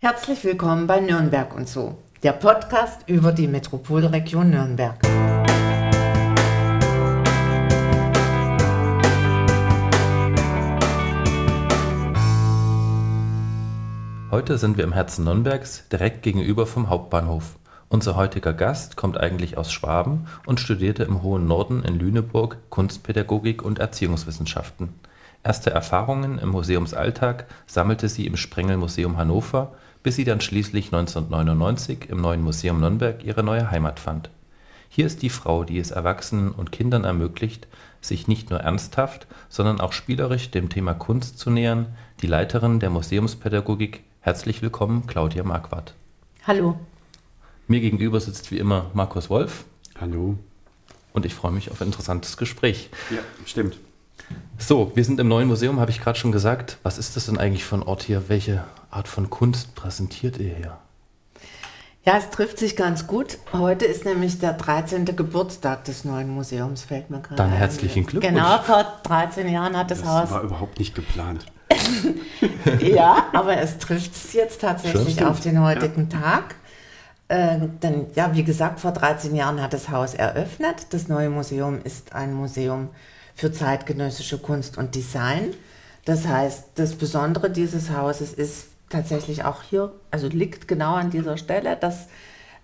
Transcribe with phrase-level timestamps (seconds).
[0.00, 4.94] Herzlich willkommen bei Nürnberg und so, der Podcast über die Metropolregion Nürnberg.
[14.30, 17.56] Heute sind wir im Herzen Nürnbergs, direkt gegenüber vom Hauptbahnhof.
[17.88, 23.62] Unser heutiger Gast kommt eigentlich aus Schwaben und studierte im hohen Norden in Lüneburg Kunstpädagogik
[23.62, 24.94] und Erziehungswissenschaften.
[25.42, 29.72] Erste Erfahrungen im Museumsalltag sammelte sie im Sprengel Museum Hannover
[30.02, 34.30] bis sie dann schließlich 1999 im Neuen Museum Nürnberg ihre neue Heimat fand.
[34.88, 37.68] Hier ist die Frau, die es Erwachsenen und Kindern ermöglicht,
[38.00, 41.86] sich nicht nur ernsthaft, sondern auch spielerisch dem Thema Kunst zu nähern,
[42.22, 44.02] die Leiterin der Museumspädagogik.
[44.20, 45.94] Herzlich willkommen, Claudia Marquardt.
[46.46, 46.78] Hallo.
[47.66, 49.64] Mir gegenüber sitzt wie immer Markus Wolf.
[50.00, 50.38] Hallo.
[51.12, 52.90] Und ich freue mich auf ein interessantes Gespräch.
[53.10, 53.78] Ja, stimmt.
[54.58, 56.78] So, wir sind im neuen Museum, habe ich gerade schon gesagt.
[56.82, 58.28] Was ist das denn eigentlich für ein Ort hier?
[58.28, 60.78] Welche Art von Kunst präsentiert ihr hier?
[62.04, 63.38] Ja, es trifft sich ganz gut.
[63.52, 65.04] Heute ist nämlich der 13.
[65.04, 68.34] Geburtstag des neuen Museums, fällt mir gerade Dann herzlichen Glückwunsch.
[68.34, 70.20] Genau, vor 13 Jahren hat das, das Haus.
[70.22, 71.44] Das war überhaupt nicht geplant.
[72.80, 76.18] ja, aber es trifft es jetzt tatsächlich auf den heutigen ja.
[76.18, 76.54] Tag.
[77.28, 80.86] Äh, denn, ja, wie gesagt, vor 13 Jahren hat das Haus eröffnet.
[80.90, 82.88] Das neue Museum ist ein Museum
[83.38, 85.54] für zeitgenössische Kunst und Design.
[86.04, 91.36] Das heißt, das Besondere dieses Hauses ist tatsächlich auch hier, also liegt genau an dieser
[91.36, 92.08] Stelle, dass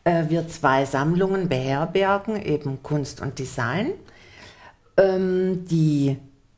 [0.02, 3.92] äh, wir zwei Sammlungen beherbergen, eben Kunst und Design.
[4.97, 6.17] Ähm, die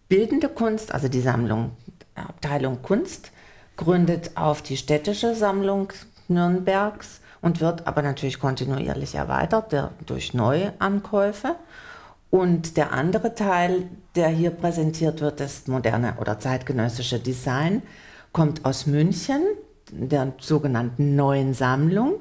[0.09, 1.73] bildende Kunst, also die Sammlung,
[2.15, 3.33] Abteilung Kunst,
[3.77, 5.93] gründet auf die städtische Sammlung
[6.29, 11.57] Nürnbergs und wird aber natürlich kontinuierlich erweitert der, durch Neuankäufe.
[12.37, 13.85] Und der andere Teil,
[14.15, 17.81] der hier präsentiert wird, das moderne oder zeitgenössische Design,
[18.33, 19.41] kommt aus München,
[19.91, 22.19] der sogenannten Neuen Sammlung,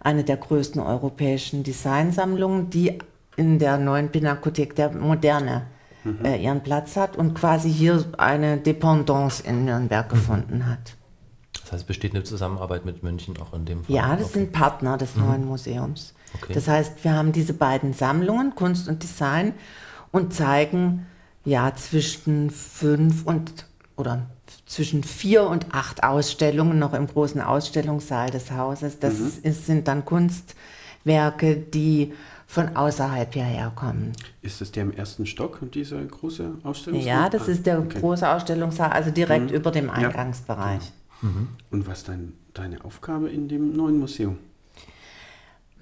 [0.00, 2.98] eine der größten europäischen Designsammlungen, die
[3.36, 5.62] in der neuen Pinakothek der Moderne
[6.04, 6.22] mhm.
[6.22, 10.14] äh, ihren Platz hat und quasi hier eine Dependance in Nürnberg mhm.
[10.14, 10.94] gefunden hat.
[11.62, 13.96] Das heißt, besteht eine Zusammenarbeit mit München auch in dem Fall?
[13.96, 14.40] Ja, das okay.
[14.40, 15.24] sind Partner des mhm.
[15.24, 16.12] neuen Museums.
[16.34, 16.52] Okay.
[16.52, 19.54] Das heißt, wir haben diese beiden Sammlungen, Kunst und Design,
[20.10, 21.06] und zeigen
[21.44, 24.26] ja zwischen fünf und oder
[24.66, 28.98] zwischen vier und acht Ausstellungen noch im großen Ausstellungssaal des Hauses.
[28.98, 29.32] Das mhm.
[29.42, 32.12] ist, sind dann Kunstwerke, die
[32.46, 34.12] von außerhalb hierher kommen.
[34.42, 37.08] Ist das der im ersten Stock, dieser große Ausstellungssaal?
[37.08, 37.98] Ja, das ah, ist der okay.
[38.00, 39.56] große Ausstellungssaal, also direkt mhm.
[39.56, 40.92] über dem Eingangsbereich.
[41.22, 41.28] Ja.
[41.28, 41.48] Mhm.
[41.70, 44.38] Und was ist dein, deine Aufgabe in dem neuen Museum?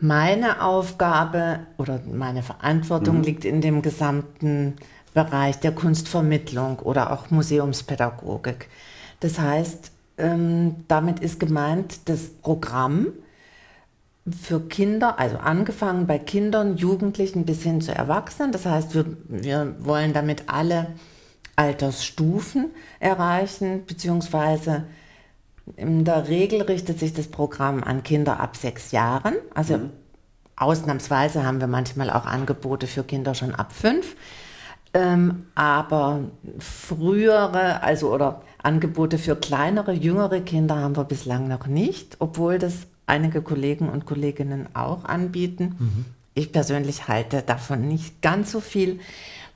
[0.04, 3.22] Meine Aufgabe oder meine Verantwortung mhm.
[3.22, 4.74] liegt in dem gesamten
[5.14, 8.68] Bereich der Kunstvermittlung oder auch Museumspädagogik.
[9.20, 13.12] Das heißt, ähm, damit ist gemeint das Programm
[14.28, 18.50] für Kinder, also angefangen bei Kindern, Jugendlichen bis hin zu Erwachsenen.
[18.50, 20.88] Das heißt, wir, wir wollen damit alle
[21.54, 24.82] Altersstufen erreichen, beziehungsweise
[25.76, 29.34] in der Regel richtet sich das Programm an Kinder ab sechs Jahren.
[29.54, 29.90] Also mhm.
[30.56, 34.16] ausnahmsweise haben wir manchmal auch Angebote für Kinder schon ab fünf.
[34.94, 36.20] Ähm, aber
[36.58, 42.86] frühere, also oder Angebote für kleinere, jüngere Kinder haben wir bislang noch nicht, obwohl das
[43.06, 45.76] einige Kollegen und Kolleginnen auch anbieten.
[45.78, 46.04] Mhm.
[46.34, 49.00] Ich persönlich halte davon nicht ganz so viel,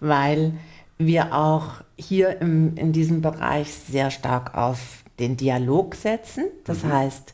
[0.00, 0.55] weil
[0.99, 6.44] wir auch hier im, in diesem Bereich sehr stark auf den Dialog setzen.
[6.65, 6.93] Das mhm.
[6.93, 7.32] heißt,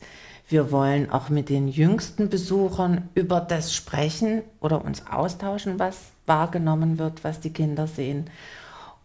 [0.49, 6.99] wir wollen auch mit den jüngsten Besuchern über das sprechen oder uns austauschen, was wahrgenommen
[6.99, 8.29] wird, was die Kinder sehen.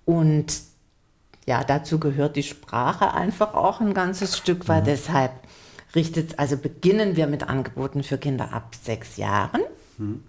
[0.05, 0.61] Und
[1.47, 4.87] ja, dazu gehört die Sprache einfach auch ein ganzes Stück, weil mhm.
[4.87, 5.33] deshalb
[5.94, 9.62] richtet, also beginnen wir mit Angeboten für Kinder ab sechs Jahren.
[9.97, 10.22] Mhm.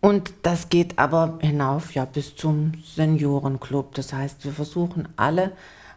[0.00, 3.94] Und das geht aber hinauf ja bis zum Seniorenclub.
[3.94, 5.52] Das heißt, wir versuchen alle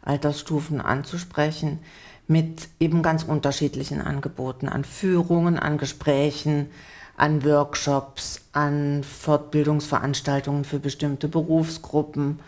[0.08, 1.80] Altersstufen anzusprechen
[2.28, 6.70] mit eben ganz unterschiedlichen Angeboten an Führungen, an Gesprächen,
[7.16, 12.40] an Workshops, an Fortbildungsveranstaltungen für bestimmte Berufsgruppen.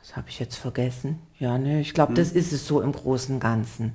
[0.00, 1.18] Was habe ich jetzt vergessen?
[1.38, 2.16] Ja, ne, ich glaube, hm.
[2.16, 3.92] das ist es so im Großen und Ganzen.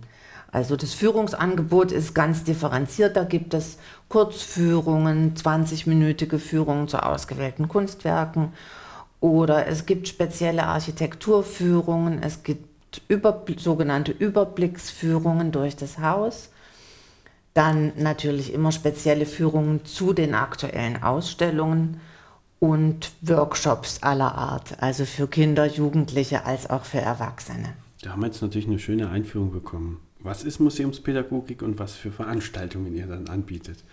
[0.52, 3.18] Also das Führungsangebot ist ganz differenziert.
[3.18, 8.54] Da gibt es Kurzführungen, 20-minütige Führungen zu ausgewählten Kunstwerken
[9.26, 16.52] oder es gibt spezielle Architekturführungen, es gibt über, sogenannte Überblicksführungen durch das Haus.
[17.56, 22.02] Dann natürlich immer spezielle Führungen zu den aktuellen Ausstellungen
[22.60, 27.74] und Workshops aller Art, also für Kinder, Jugendliche als auch für Erwachsene.
[28.04, 30.02] Da haben wir jetzt natürlich eine schöne Einführung bekommen.
[30.20, 33.84] was ist Museumspädagogik und was für Veranstaltungen ihr dann anbietet.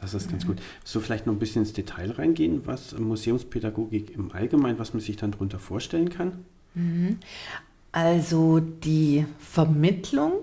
[0.00, 0.58] Das ist ganz gut.
[0.84, 5.16] So vielleicht noch ein bisschen ins Detail reingehen, was Museumspädagogik im Allgemeinen, was man sich
[5.16, 6.44] dann darunter vorstellen kann?
[6.74, 7.18] Mhm.
[7.92, 10.42] Also die Vermittlung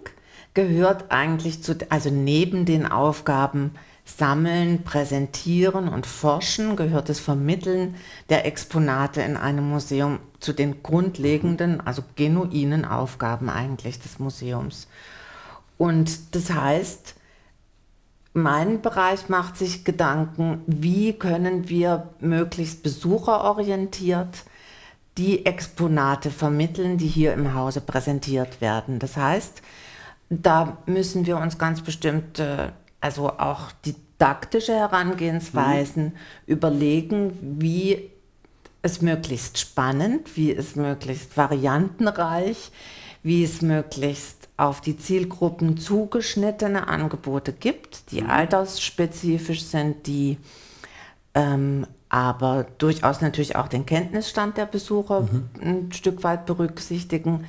[0.56, 3.72] gehört eigentlich zu, also neben den Aufgaben
[4.06, 7.96] Sammeln, Präsentieren und Forschen gehört das Vermitteln
[8.30, 14.88] der Exponate in einem Museum zu den grundlegenden, also genuinen Aufgaben eigentlich des Museums.
[15.78, 17.16] Und das heißt,
[18.34, 24.44] mein Bereich macht sich Gedanken, wie können wir möglichst besucherorientiert
[25.18, 28.98] die Exponate vermitteln, die hier im Hause präsentiert werden.
[28.98, 29.62] Das heißt,
[30.30, 32.42] da müssen wir uns ganz bestimmt,
[33.00, 36.12] also auch didaktische Herangehensweisen mhm.
[36.48, 38.10] überlegen, wie
[38.82, 42.72] es möglichst spannend, wie es möglichst variantenreich,
[43.22, 48.30] wie es möglichst auf die Zielgruppen zugeschnittene Angebote gibt, die mhm.
[48.30, 50.38] altersspezifisch sind, die
[51.34, 55.50] ähm, aber durchaus natürlich auch den Kenntnisstand der Besucher mhm.
[55.62, 57.44] ein Stück weit berücksichtigen.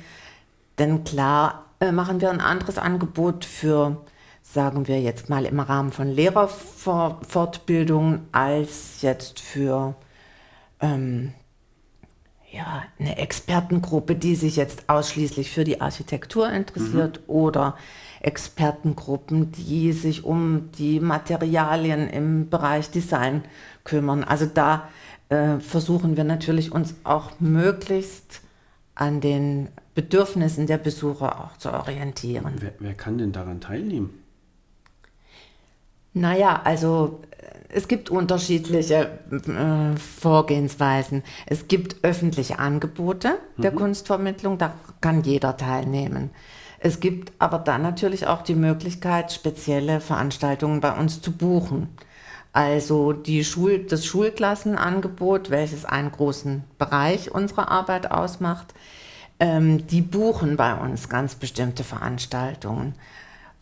[0.77, 4.03] Denn klar äh, machen wir ein anderes Angebot für,
[4.43, 9.95] sagen wir jetzt mal im Rahmen von Lehrerfortbildungen, als jetzt für
[10.81, 11.31] ähm,
[12.55, 17.33] ja, eine Expertengruppe, die sich jetzt ausschließlich für die Architektur interessiert mhm.
[17.33, 17.77] oder
[18.21, 23.43] Expertengruppen, die sich um die Materialien im Bereich Design
[23.83, 24.23] kümmern.
[24.23, 24.87] Also da
[25.29, 28.41] äh, versuchen wir natürlich uns auch möglichst
[28.95, 32.53] an den Bedürfnissen der Besucher auch zu orientieren.
[32.59, 34.24] Wer, wer kann denn daran teilnehmen?
[36.15, 37.19] Naja, also
[37.67, 41.23] es gibt unterschiedliche äh, Vorgehensweisen.
[41.45, 43.75] Es gibt öffentliche Angebote der mhm.
[43.75, 46.29] Kunstvermittlung, da kann jeder teilnehmen.
[46.79, 51.89] Es gibt aber dann natürlich auch die Möglichkeit, spezielle Veranstaltungen bei uns zu buchen.
[52.53, 58.73] Also die Schul das Schulklassenangebot, welches einen großen Bereich unserer Arbeit ausmacht,
[59.41, 62.95] ähm, die buchen bei uns ganz bestimmte Veranstaltungen.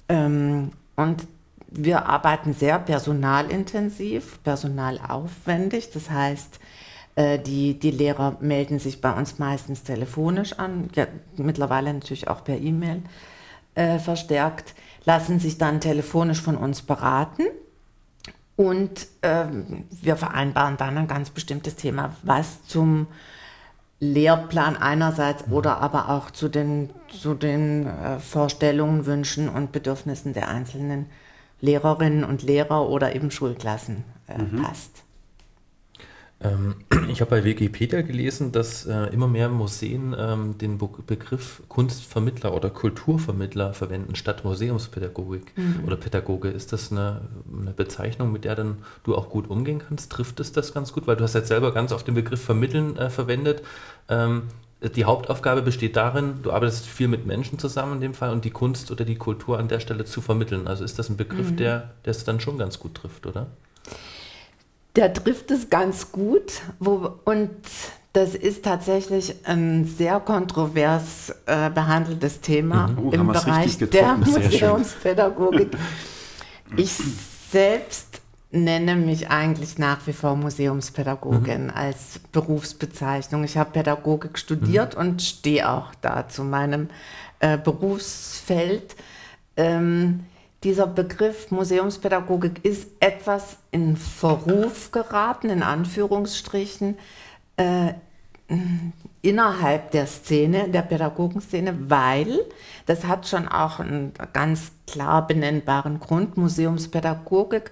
[0.07, 1.27] Ähm, und
[1.75, 5.91] wir arbeiten sehr personalintensiv, personalaufwendig.
[5.91, 6.59] Das heißt,
[7.15, 12.43] äh, die, die Lehrer melden sich bei uns meistens telefonisch an, ja, mittlerweile natürlich auch
[12.43, 13.01] per E-Mail
[13.75, 14.75] äh, verstärkt,
[15.05, 17.43] lassen sich dann telefonisch von uns beraten
[18.55, 19.45] und äh,
[20.01, 23.07] wir vereinbaren dann ein ganz bestimmtes Thema, was zum
[23.99, 25.53] Lehrplan einerseits mhm.
[25.53, 31.07] oder aber auch zu den, zu den äh, Vorstellungen, Wünschen und Bedürfnissen der einzelnen
[31.63, 34.61] Lehrerinnen und Lehrer oder eben Schulklassen äh, mhm.
[34.61, 35.03] passt.
[36.41, 36.75] Ähm,
[37.09, 42.53] ich habe bei Wikipedia gelesen, dass äh, immer mehr Museen ähm, den Be Begriff Kunstvermittler
[42.53, 45.85] oder Kulturvermittler verwenden statt Museumspädagogik mhm.
[45.87, 46.49] oder Pädagoge.
[46.49, 47.21] Ist das eine,
[47.57, 50.11] eine, Bezeichnung, mit der dann du auch gut umgehen kannst?
[50.11, 51.07] Trifft es das ganz gut?
[51.07, 53.63] Weil du hast jetzt selber ganz oft den Begriff Vermitteln äh, verwendet.
[54.09, 54.43] Ähm,
[54.89, 58.51] die Hauptaufgabe besteht darin, du arbeitest viel mit Menschen zusammen in dem Fall und die
[58.51, 60.67] Kunst oder die Kultur an der Stelle zu vermitteln.
[60.67, 61.57] Also ist das ein Begriff, mhm.
[61.57, 63.47] der es dann schon ganz gut trifft, oder?
[64.95, 67.49] Der trifft es ganz gut wo, und
[68.11, 73.07] das ist tatsächlich ein sehr kontrovers äh, behandeltes Thema mhm.
[73.07, 75.75] oh, im Bereich der Museumspädagogik.
[76.77, 76.93] ich
[77.51, 78.12] selbst
[78.53, 81.73] nenne mich eigentlich nach wie vor Museumspädagogin mhm.
[81.73, 83.43] als Berufsbezeichnung.
[83.43, 85.01] Ich habe Pädagogik studiert mhm.
[85.01, 86.89] und stehe auch da zu meinem
[87.39, 88.95] äh, Berufsfeld.
[89.57, 90.25] Ähm,
[90.63, 96.97] dieser Begriff Museumspädagogik ist etwas in Verruf geraten, in Anführungsstrichen,
[97.57, 97.93] äh,
[99.21, 102.39] innerhalb der Szene, der Pädagogenszene, weil
[102.85, 106.37] das hat schon auch einen ganz klar benennbaren Grund.
[106.37, 107.71] Museumspädagogik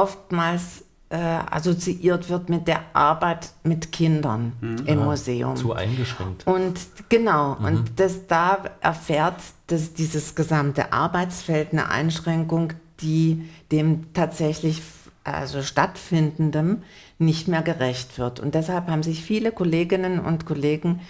[0.00, 4.86] oftmals äh, assoziiert wird mit der Arbeit mit Kindern mhm.
[4.86, 5.56] im Museum.
[5.56, 6.46] Zu eingeschränkt.
[6.46, 6.78] Und
[7.08, 7.64] genau, mhm.
[7.64, 9.36] und das da erfährt
[9.70, 14.82] dass dieses gesamte Arbeitsfeld eine Einschränkung, die dem tatsächlich
[15.22, 16.82] also stattfindendem
[17.18, 18.40] nicht mehr gerecht wird.
[18.40, 21.00] Und deshalb haben sich viele Kolleginnen und Kollegen,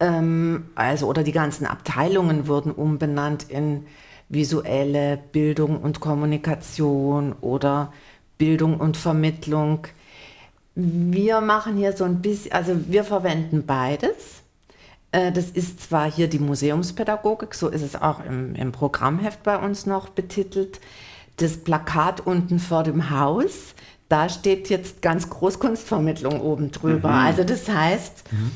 [0.00, 3.86] ähm, also oder die ganzen Abteilungen wurden umbenannt in
[4.28, 7.92] visuelle Bildung und Kommunikation oder
[8.38, 9.86] Bildung und Vermittlung.
[10.74, 14.42] Wir machen hier so ein bisschen, also wir verwenden beides.
[15.12, 19.56] Äh, das ist zwar hier die Museumspädagogik, so ist es auch im, im Programmheft bei
[19.56, 20.80] uns noch betitelt.
[21.38, 23.74] Das Plakat unten vor dem Haus,
[24.08, 27.08] da steht jetzt ganz Großkunstvermittlung oben drüber.
[27.08, 27.26] Mhm.
[27.26, 28.50] Also das heißt, mhm.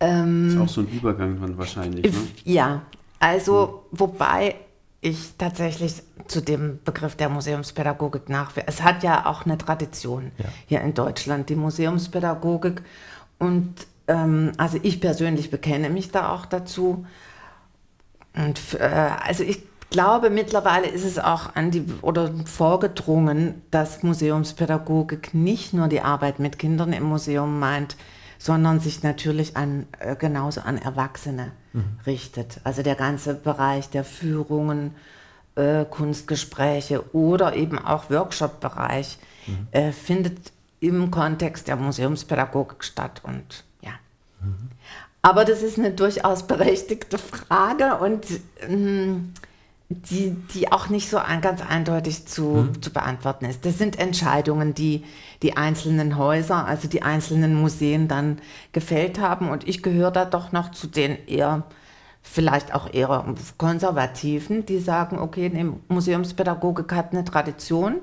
[0.00, 2.04] ähm, ist auch so ein Übergang dann wahrscheinlich.
[2.04, 2.18] Ne?
[2.44, 2.82] Ja,
[3.18, 4.56] Also, wobei
[5.00, 8.52] ich tatsächlich zu dem Begriff der Museumspädagogik nach.
[8.66, 10.46] Es hat ja auch eine Tradition ja.
[10.66, 12.82] hier in Deutschland, die Museumspädagogik.
[13.38, 13.74] Und
[14.08, 17.06] ähm, also ich persönlich bekenne mich da auch dazu.
[18.34, 25.34] Und äh, also ich glaube, mittlerweile ist es auch an die oder vorgedrungen, dass Museumspädagogik
[25.34, 27.96] nicht nur die Arbeit mit Kindern im Museum meint,
[28.38, 31.98] sondern sich natürlich an, äh, genauso an Erwachsene mhm.
[32.06, 32.60] richtet.
[32.64, 34.94] Also der ganze Bereich der Führungen,
[35.54, 39.68] äh, Kunstgespräche oder eben auch Workshop-Bereich mhm.
[39.70, 43.22] äh, findet im Kontext der Museumspädagogik statt.
[43.24, 43.92] Und ja.
[44.40, 44.70] Mhm.
[45.22, 48.26] Aber das ist eine durchaus berechtigte Frage und
[48.60, 49.32] ähm,
[49.88, 52.82] die, die auch nicht so ein, ganz eindeutig zu, mhm.
[52.82, 53.64] zu beantworten ist.
[53.64, 55.04] Das sind Entscheidungen, die
[55.42, 58.40] die einzelnen Häuser, also die einzelnen Museen dann
[58.72, 59.48] gefällt haben.
[59.48, 61.62] Und ich gehöre da doch noch zu den eher,
[62.22, 63.24] vielleicht auch eher
[63.58, 68.00] konservativen, die sagen, okay, nee, Museumspädagogik hat eine Tradition,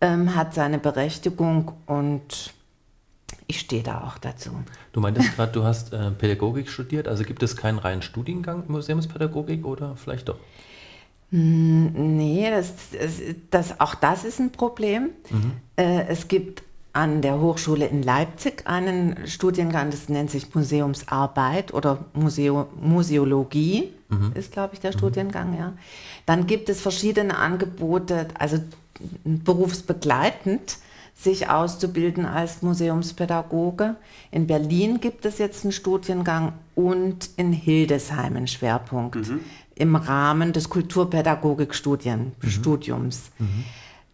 [0.00, 2.54] ähm, hat seine Berechtigung und
[3.46, 4.52] ich stehe da auch dazu.
[4.92, 9.66] Du meintest gerade, du hast äh, Pädagogik studiert, also gibt es keinen reinen Studiengang Museumspädagogik
[9.66, 10.38] oder vielleicht doch?
[11.30, 12.72] Hm, nee, das,
[13.50, 15.10] das, auch das ist ein Problem.
[15.30, 15.52] Mhm.
[15.76, 22.04] Äh, es gibt an der Hochschule in Leipzig einen Studiengang, das nennt sich Museumsarbeit oder
[22.14, 24.32] Museo, Museologie, mhm.
[24.34, 24.98] ist, glaube ich, der mhm.
[24.98, 25.72] Studiengang, ja.
[26.26, 28.58] Dann gibt es verschiedene Angebote, also
[29.24, 30.78] berufsbegleitend
[31.14, 33.96] sich auszubilden als Museumspädagoge.
[34.30, 39.28] In Berlin gibt es jetzt einen Studiengang und in Hildesheim einen Schwerpunkt.
[39.28, 39.40] Mhm
[39.80, 43.30] im Rahmen des Kulturpädagogikstudiums.
[43.38, 43.46] Mhm.
[43.46, 43.64] mhm.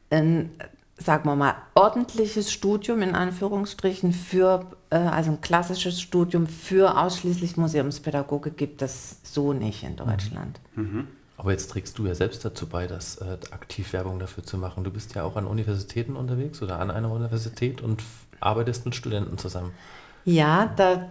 [0.09, 0.51] Ein,
[0.97, 7.57] sagen wir mal, ordentliches Studium in Anführungsstrichen für, äh, also ein klassisches Studium für ausschließlich
[7.57, 10.61] Museumspädagogik gibt es so nicht in Deutschland.
[10.77, 10.83] Mhm.
[10.83, 11.09] mhm.
[11.39, 14.85] Aber jetzt trägst du ja selbst dazu bei, das äh, aktiv Werbung dafür zu machen.
[14.85, 18.03] Du bist ja auch an Universitäten unterwegs oder an einer Universität und
[18.41, 19.73] arbeitest mit Studenten zusammen.
[20.25, 21.11] Ja, da,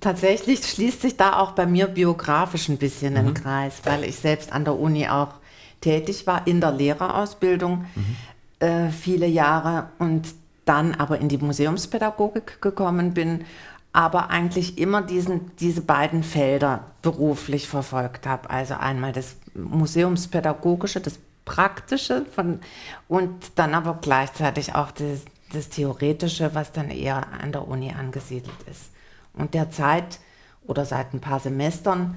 [0.00, 3.18] tatsächlich schließt sich da auch bei mir biografisch ein bisschen mhm.
[3.18, 5.34] ein Kreis, weil ich selbst an der Uni auch
[5.80, 8.66] tätig war in der Lehrerausbildung mhm.
[8.66, 10.26] äh, viele Jahre und
[10.64, 13.44] dann aber in die Museumspädagogik gekommen bin,
[13.92, 18.50] aber eigentlich immer diesen, diese beiden Felder beruflich verfolgt habe.
[18.50, 22.60] Also einmal das Museumspädagogische, das Praktische von,
[23.08, 25.20] und dann aber gleichzeitig auch das,
[25.52, 28.90] das Theoretische, was dann eher an der Uni angesiedelt ist.
[29.36, 30.18] Und derzeit
[30.66, 32.16] oder seit ein paar Semestern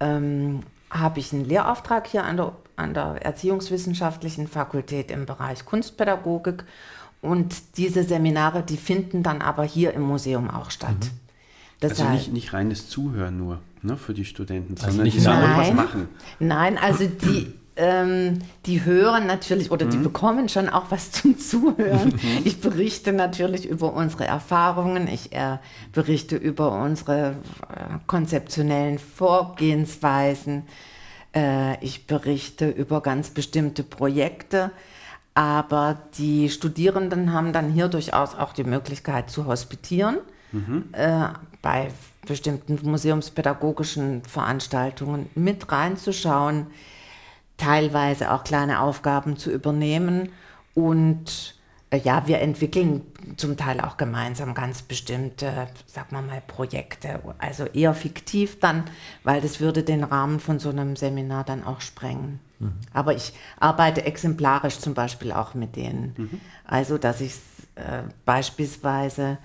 [0.00, 0.60] ähm,
[0.90, 6.64] habe ich einen Lehrauftrag hier an der, an der Erziehungswissenschaftlichen Fakultät im Bereich Kunstpädagogik.
[7.20, 10.96] Und diese Seminare, die finden dann aber hier im Museum auch statt.
[11.80, 11.88] Mhm.
[11.88, 15.72] also nicht, nicht reines Zuhören nur ne, für die Studenten, also sondern die sollen was
[15.72, 16.08] machen.
[16.38, 20.02] Nein, also die, ähm, die hören natürlich oder die mhm.
[20.02, 22.08] bekommen schon auch was zum Zuhören.
[22.08, 22.42] Mhm.
[22.44, 25.58] Ich berichte natürlich über unsere Erfahrungen, ich äh,
[25.92, 27.36] berichte über unsere
[27.70, 30.64] äh, konzeptionellen Vorgehensweisen,
[31.34, 34.72] äh, ich berichte über ganz bestimmte Projekte.
[35.34, 40.16] Aber die Studierenden haben dann hier durchaus auch die Möglichkeit zu hospitieren
[40.50, 40.86] mhm.
[40.90, 41.28] Äh,
[41.62, 41.92] bei
[42.26, 46.66] bestimmten museumspädagogischen Veranstaltungen mit reinzuschauen
[47.58, 50.30] teilweise auch kleine Aufgaben zu übernehmen.
[50.74, 51.58] Und
[51.90, 53.02] äh, ja, wir entwickeln
[53.36, 57.20] zum Teil auch gemeinsam ganz bestimmte, sagen wir mal, Projekte.
[57.38, 58.84] Also eher fiktiv dann,
[59.24, 62.40] weil das würde den Rahmen von so einem Seminar dann auch sprengen.
[62.58, 62.74] Mhm.
[62.92, 66.14] Aber ich arbeite exemplarisch zum Beispiel auch mit denen.
[66.16, 66.40] Mhm.
[66.64, 67.34] Also, dass ich
[67.74, 69.38] äh, beispielsweise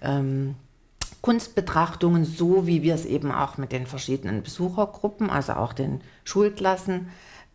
[0.00, 0.54] ähm,
[1.20, 7.08] Kunstbetrachtungen, so wie wir es eben auch mit den verschiedenen Besuchergruppen, also auch den Schulklassen,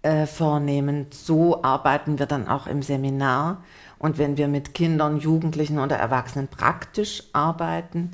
[0.04, 1.08] äh, vornehmen.
[1.12, 3.64] So arbeiten wir dann auch im Seminar.
[4.00, 8.12] Und wenn wir mit Kindern, Jugendlichen oder Erwachsenen praktisch arbeiten,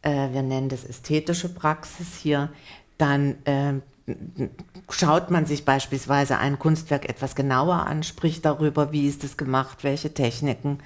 [0.00, 2.48] äh, wir nennen das ästhetische Praxis hier,
[2.96, 3.74] dann äh,
[4.88, 9.84] schaut man sich beispielsweise ein Kunstwerk etwas genauer an, spricht darüber, wie ist es gemacht,
[9.84, 10.78] welche Techniken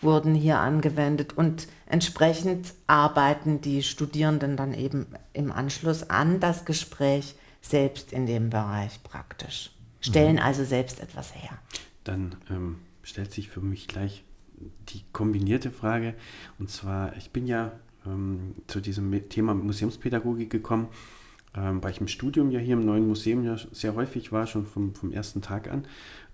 [0.00, 7.34] wurden hier angewendet und entsprechend arbeiten die Studierenden dann eben im Anschluss an das Gespräch
[7.60, 10.42] selbst in dem Bereich praktisch stellen mhm.
[10.42, 11.58] also selbst etwas her.
[12.04, 14.24] Dann ähm, stellt sich für mich gleich
[14.88, 16.14] die kombinierte Frage.
[16.58, 17.72] Und zwar, ich bin ja
[18.06, 20.88] ähm, zu diesem Thema Museumspädagogik gekommen,
[21.54, 24.66] ähm, weil ich im Studium ja hier im neuen Museum ja sehr häufig war, schon
[24.66, 25.86] vom, vom ersten Tag an.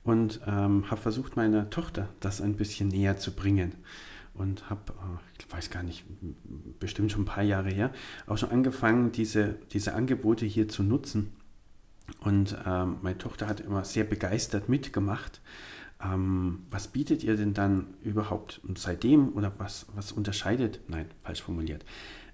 [0.05, 3.75] Und ähm, habe versucht, meiner Tochter das ein bisschen näher zu bringen.
[4.35, 6.05] Und habe, äh, ich weiß gar nicht,
[6.79, 7.93] bestimmt schon ein paar Jahre her,
[8.27, 11.33] auch schon angefangen, diese, diese Angebote hier zu nutzen
[12.21, 15.41] Und ähm, meine Tochter hat immer sehr begeistert mitgemacht.
[16.03, 21.43] Ähm, was bietet ihr denn dann überhaupt und seitdem oder was, was unterscheidet, nein, falsch
[21.43, 21.85] formuliert,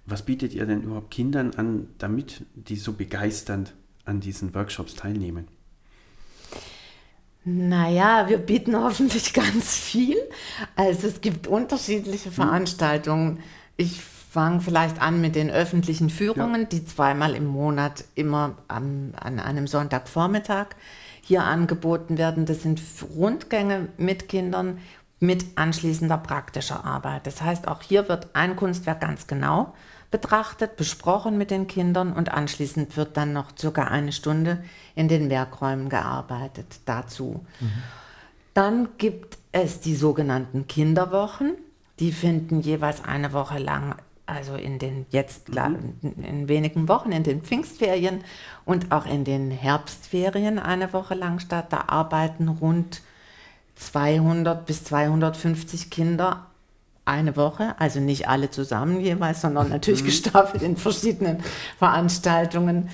[0.04, 3.74] was bietet ihr denn überhaupt Kindern an, damit die so begeisternd
[4.04, 5.46] an diesen Workshops teilnehmen?
[7.44, 10.16] Naja, wir bieten hoffentlich ganz viel.
[10.76, 12.32] Also es gibt unterschiedliche hm.
[12.32, 13.40] Veranstaltungen.
[13.76, 14.00] Ich
[14.32, 16.66] fange vielleicht an mit den öffentlichen Führungen, ja.
[16.66, 20.68] die zweimal im Monat immer am, an einem Sonntagvormittag
[21.20, 22.46] hier angeboten werden.
[22.46, 22.80] Das sind
[23.14, 24.78] Rundgänge mit Kindern
[25.20, 27.26] mit anschließender praktischer Arbeit.
[27.26, 29.74] Das heißt, auch hier wird ein Kunstwerk ganz genau
[30.10, 35.28] betrachtet, besprochen mit den Kindern und anschließend wird dann noch circa eine Stunde in den
[35.28, 37.44] Werkräumen gearbeitet dazu.
[37.60, 37.70] Mhm.
[38.54, 41.52] Dann gibt es die sogenannten Kinderwochen.
[41.98, 43.94] Die finden jeweils eine Woche lang,
[44.32, 45.92] also in den jetzt mhm.
[46.22, 48.24] in wenigen Wochen, in den Pfingstferien
[48.64, 51.66] und auch in den Herbstferien eine Woche lang statt.
[51.70, 53.02] Da arbeiten rund
[53.76, 56.46] 200 bis 250 Kinder
[57.04, 60.06] eine Woche, also nicht alle zusammen jeweils, sondern natürlich mhm.
[60.06, 61.42] gestaffelt in verschiedenen
[61.78, 62.90] Veranstaltungen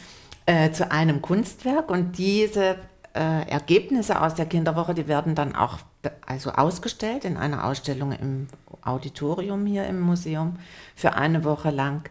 [0.47, 1.91] äh, zu einem Kunstwerk.
[1.91, 2.77] Und diese
[3.15, 5.79] äh, Ergebnisse aus der Kinderwoche, die werden dann auch
[6.27, 8.49] also ausgestellt in einer Ausstellung im
[8.83, 10.57] Auditorium hier im Museum
[10.95, 12.09] für eine Woche lang.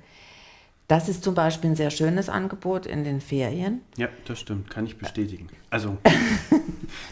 [0.87, 3.81] Das ist zum Beispiel ein sehr schönes Angebot in den Ferien.
[3.97, 5.47] Ja, das stimmt, kann ich bestätigen.
[5.69, 5.97] Also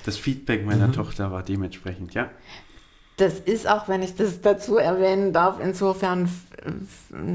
[0.06, 0.94] das Feedback meiner mhm.
[0.94, 2.30] Tochter war dementsprechend, ja.
[3.18, 6.30] Das ist auch, wenn ich das dazu erwähnen darf, insofern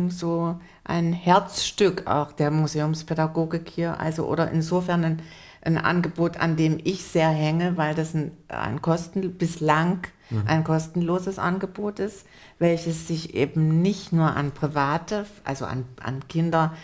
[0.08, 5.22] so ein Herzstück auch der Museumspädagogik hier, also oder insofern ein,
[5.62, 10.44] ein Angebot, an dem ich sehr hänge, weil das ein, ein Kosten, bislang mhm.
[10.46, 12.24] ein kostenloses Angebot ist,
[12.58, 16.74] welches sich eben nicht nur an Private, also an, an Kinder,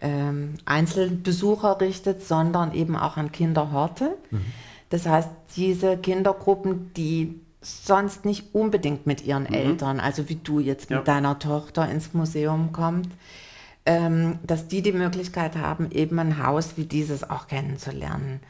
[0.00, 4.16] ähm, Einzelbesucher richtet, sondern eben auch an Kinderhorte.
[4.30, 4.44] Mhm.
[4.90, 9.54] Das heißt, diese Kindergruppen, die sonst nicht unbedingt mit ihren mhm.
[9.54, 11.04] Eltern, also wie du jetzt mit ja.
[11.04, 13.08] deiner Tochter ins Museum kommt,
[13.86, 18.40] ähm, dass die die Möglichkeit haben, eben ein Haus wie dieses auch kennenzulernen.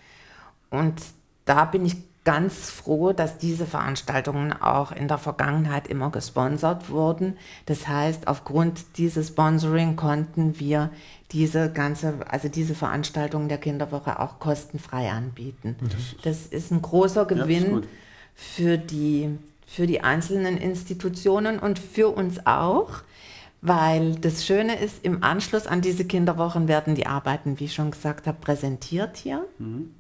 [0.70, 1.01] Und
[1.44, 7.37] da bin ich ganz froh, dass diese Veranstaltungen auch in der Vergangenheit immer gesponsert wurden.
[7.66, 10.90] Das heißt, aufgrund dieses Sponsoring konnten wir
[11.33, 15.77] diese ganze, also diese Veranstaltungen der Kinderwoche auch kostenfrei anbieten.
[15.83, 17.75] Das, das ist ein großer Gewinn.
[17.75, 17.81] Ja,
[18.35, 23.03] für die, für die einzelnen Institutionen und für uns auch,
[23.64, 27.90] weil das Schöne ist, im Anschluss an diese Kinderwochen werden die Arbeiten, wie ich schon
[27.90, 29.46] gesagt habe, präsentiert hier.
[29.59, 29.94] Mhm.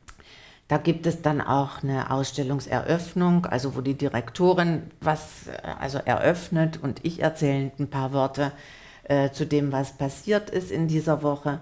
[0.68, 5.46] Da gibt es dann auch eine Ausstellungseröffnung, also wo die Direktorin was
[5.80, 8.52] also eröffnet und ich erzähle ein paar Worte
[9.04, 11.60] äh, zu dem, was passiert ist in dieser Woche.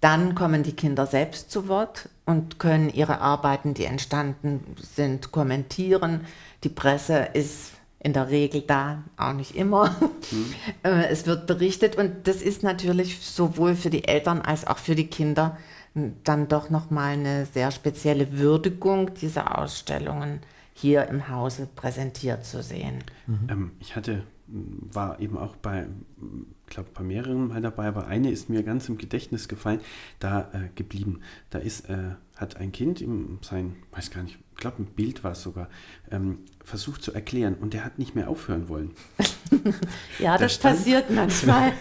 [0.00, 6.22] Dann kommen die Kinder selbst zu Wort und können ihre Arbeiten, die entstanden sind, kommentieren.
[6.62, 7.73] Die Presse ist
[8.04, 9.96] in der Regel da, auch nicht immer.
[10.30, 10.54] Mhm.
[11.10, 15.08] Es wird berichtet und das ist natürlich sowohl für die Eltern als auch für die
[15.08, 15.56] Kinder
[16.24, 20.40] dann doch nochmal eine sehr spezielle Würdigung dieser Ausstellungen
[20.74, 23.04] hier im Hause präsentiert zu sehen.
[23.26, 23.46] Mhm.
[23.48, 25.86] Ähm, ich hatte, war eben auch bei
[26.66, 29.80] ich glaube, bei mehreren mal dabei, aber eine ist mir ganz im Gedächtnis gefallen,
[30.18, 31.20] da äh, geblieben.
[31.50, 35.24] Da ist, äh, hat ein Kind ihm sein, weiß gar nicht, ich glaube, ein Bild
[35.24, 35.68] war es sogar,
[36.10, 38.92] ähm, versucht zu erklären und der hat nicht mehr aufhören wollen.
[40.20, 41.72] ja, der das stand, passiert manchmal.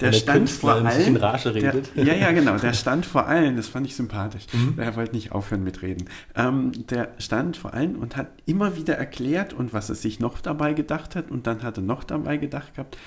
[0.00, 1.14] der, der stand vor allen.
[1.14, 2.58] Der, ja, ja, genau.
[2.58, 4.46] Der stand vor allen, das fand ich sympathisch.
[4.52, 4.74] Mhm.
[4.78, 6.08] Er wollte nicht aufhören mit Reden.
[6.34, 10.40] Ähm, der stand vor allen und hat immer wieder erklärt und was er sich noch
[10.40, 12.98] dabei gedacht hat und dann hat er noch dabei gedacht gehabt.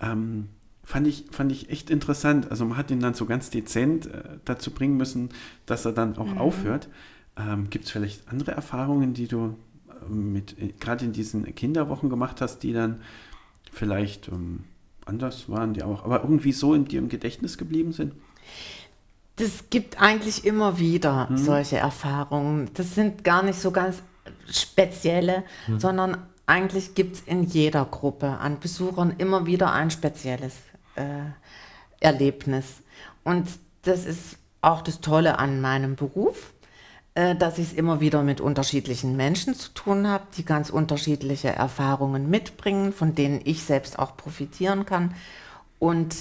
[0.00, 0.48] Ähm,
[0.84, 2.50] fand ich, fand ich echt interessant.
[2.50, 5.30] Also man hat ihn dann so ganz dezent äh, dazu bringen müssen,
[5.66, 6.38] dass er dann auch mhm.
[6.38, 6.88] aufhört.
[7.48, 9.56] Ähm, Gibt es vielleicht andere Erfahrungen, die du
[9.88, 13.00] äh, mit äh, gerade in diesen Kinderwochen gemacht hast, die dann
[13.72, 14.64] vielleicht ähm,
[15.06, 18.14] anders waren, die auch, aber irgendwie so in dir im Gedächtnis geblieben sind?
[19.36, 21.38] Das gibt eigentlich immer wieder mhm.
[21.38, 22.70] solche Erfahrungen.
[22.74, 24.02] Das sind gar nicht so ganz
[24.50, 25.80] spezielle, mhm.
[25.80, 30.54] sondern eigentlich gibt es in jeder Gruppe an Besuchern immer wieder ein spezielles
[30.96, 31.30] äh,
[32.00, 32.82] Erlebnis.
[33.24, 33.48] Und
[33.82, 36.52] das ist auch das Tolle an meinem Beruf,
[37.14, 42.30] dass ich es immer wieder mit unterschiedlichen Menschen zu tun habe, die ganz unterschiedliche Erfahrungen
[42.30, 45.14] mitbringen, von denen ich selbst auch profitieren kann.
[45.80, 46.14] Und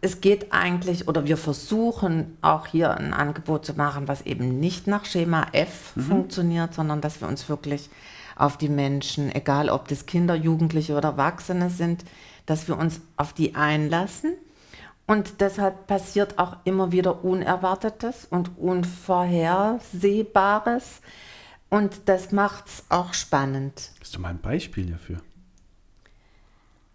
[0.00, 4.86] es geht eigentlich, oder wir versuchen auch hier ein Angebot zu machen, was eben nicht
[4.86, 6.02] nach Schema F mhm.
[6.02, 7.90] funktioniert, sondern dass wir uns wirklich
[8.36, 12.04] auf die Menschen, egal ob das Kinder, Jugendliche oder Erwachsene sind,
[12.46, 14.32] dass wir uns auf die einlassen
[15.10, 21.00] Und deshalb passiert auch immer wieder Unerwartetes und Unvorhersehbares.
[21.68, 23.90] Und das macht es auch spannend.
[24.00, 25.20] Hast du mal ein Beispiel dafür?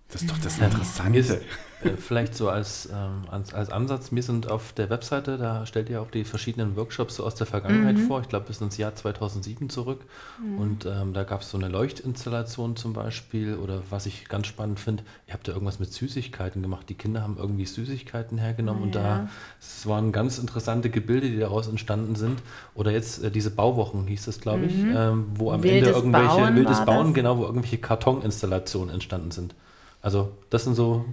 [0.07, 1.41] Das ist doch das Interessante.
[1.85, 5.89] Äh, vielleicht so als, ähm, als, als, Ansatz, wir sind auf der Webseite, da stellt
[5.89, 8.07] ihr auch die verschiedenen Workshops so aus der Vergangenheit mhm.
[8.07, 8.21] vor.
[8.21, 10.01] Ich glaube bis ins Jahr 2007 zurück.
[10.41, 10.57] Mhm.
[10.57, 13.55] Und ähm, da gab es so eine Leuchtinstallation zum Beispiel.
[13.55, 16.87] Oder was ich ganz spannend finde, ihr habt ja irgendwas mit Süßigkeiten gemacht.
[16.89, 18.85] Die Kinder haben irgendwie Süßigkeiten hergenommen ja.
[18.85, 22.41] und da es waren ganz interessante Gebilde, die daraus entstanden sind.
[22.73, 24.93] Oder jetzt äh, diese Bauwochen hieß es, glaube ich, mhm.
[24.95, 29.55] ähm, wo am wildes Ende irgendwelche Bauen wildes Bauen, genau, wo irgendwelche Kartoninstallationen entstanden sind.
[30.01, 31.05] Also das sind so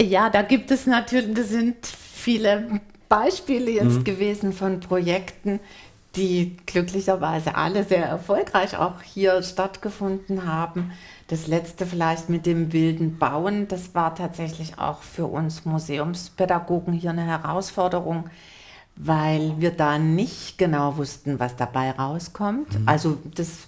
[0.00, 4.04] ja, da gibt es natürlich, das sind viele Beispiele jetzt mhm.
[4.04, 5.60] gewesen von Projekten,
[6.16, 10.92] die glücklicherweise alle sehr erfolgreich auch hier stattgefunden haben.
[11.28, 17.10] Das letzte vielleicht mit dem wilden Bauen, das war tatsächlich auch für uns Museumspädagogen hier
[17.10, 18.28] eine Herausforderung,
[18.96, 22.78] weil wir da nicht genau wussten, was dabei rauskommt.
[22.78, 22.88] Mhm.
[22.88, 23.66] Also das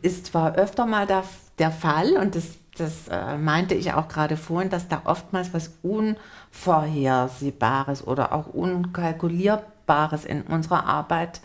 [0.00, 1.24] ist zwar öfter mal der,
[1.58, 2.44] der Fall und das
[2.76, 10.24] das äh, meinte ich auch gerade vorhin, dass da oftmals was Unvorhersehbares oder auch Unkalkulierbares
[10.24, 11.40] in unserer Arbeit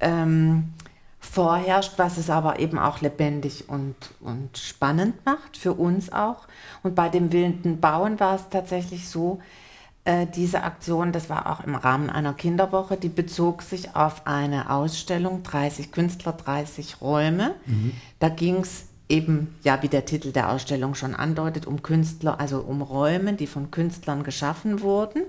[0.00, 0.74] ähm,
[1.20, 6.46] vorherrscht, was es aber eben auch lebendig und, und spannend macht, für uns auch.
[6.82, 9.40] Und bei dem wilden Bauen war es tatsächlich so,
[10.04, 14.70] äh, diese Aktion, das war auch im Rahmen einer Kinderwoche, die bezog sich auf eine
[14.70, 17.54] Ausstellung, 30 Künstler, 30 Räume.
[17.66, 17.92] Mhm.
[18.18, 22.60] Da ging es eben, ja, wie der Titel der Ausstellung schon andeutet, um Künstler, also
[22.60, 25.22] um Räume, die von Künstlern geschaffen wurden.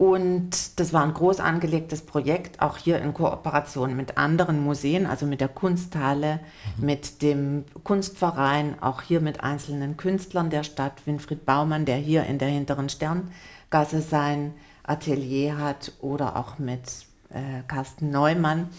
[0.00, 5.26] Und das war ein groß angelegtes Projekt, auch hier in Kooperation mit anderen Museen, also
[5.26, 6.40] mit der Kunsthalle,
[6.78, 6.86] mhm.
[6.86, 12.38] mit dem Kunstverein, auch hier mit einzelnen Künstlern der Stadt, Winfried Baumann, der hier in
[12.38, 16.80] der hinteren Sterngasse sein Atelier hat, oder auch mit
[17.28, 18.70] äh, Carsten Neumann.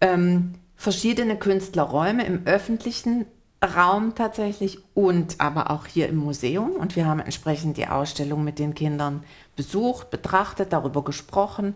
[0.00, 3.24] Ähm, verschiedene Künstlerräume im öffentlichen
[3.64, 6.72] Raum tatsächlich und aber auch hier im Museum.
[6.72, 9.24] Und wir haben entsprechend die Ausstellung mit den Kindern
[9.56, 11.74] besucht, betrachtet, darüber gesprochen.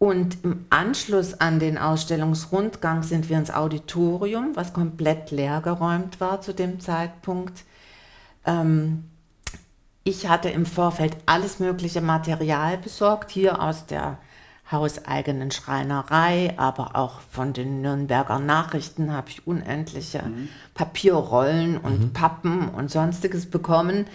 [0.00, 6.40] Und im Anschluss an den Ausstellungsrundgang sind wir ins Auditorium, was komplett leer geräumt war
[6.40, 7.62] zu dem Zeitpunkt.
[8.44, 9.04] Ähm,
[10.02, 14.18] ich hatte im Vorfeld alles mögliche Material besorgt, hier aus der
[14.74, 20.48] hauseigenen Schreinerei, aber auch von den Nürnberger Nachrichten habe ich unendliche mhm.
[20.74, 22.12] Papierrollen und mhm.
[22.12, 24.06] Pappen und sonstiges bekommen.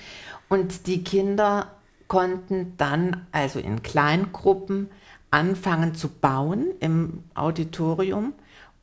[0.50, 1.68] Und die Kinder
[2.08, 4.92] konnten dann also in Kleingruppen
[5.32, 8.34] anfangen zu bauen im Auditorium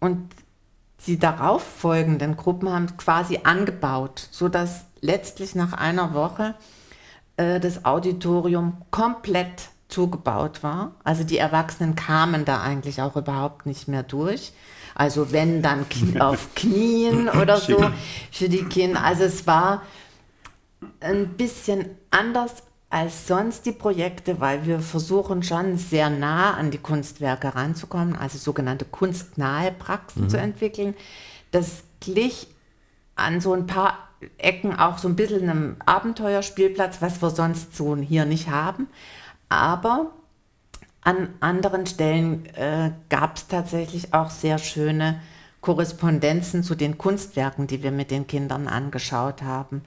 [0.01, 0.31] und
[1.07, 6.55] die darauf folgenden Gruppen haben quasi angebaut, sodass letztlich nach einer Woche
[7.37, 10.93] äh, das Auditorium komplett zugebaut war.
[11.05, 14.53] Also die Erwachsenen kamen da eigentlich auch überhaupt nicht mehr durch.
[14.95, 15.87] Also wenn dann
[16.19, 17.79] auf Knien oder so
[18.31, 19.03] für die Kinder.
[19.03, 19.83] Also es war
[21.01, 26.79] ein bisschen anders als sonst die Projekte, weil wir versuchen schon sehr nah an die
[26.79, 30.29] Kunstwerke ranzukommen, also sogenannte kunstnahe Praxen mhm.
[30.29, 30.95] zu entwickeln.
[31.53, 32.49] Das glich
[33.15, 37.97] an so ein paar Ecken auch so ein bisschen einem Abenteuerspielplatz, was wir sonst so
[37.97, 38.89] hier nicht haben.
[39.49, 40.13] Aber
[41.03, 45.21] an anderen Stellen äh, gab es tatsächlich auch sehr schöne
[45.61, 49.83] Korrespondenzen zu den Kunstwerken, die wir mit den Kindern angeschaut haben.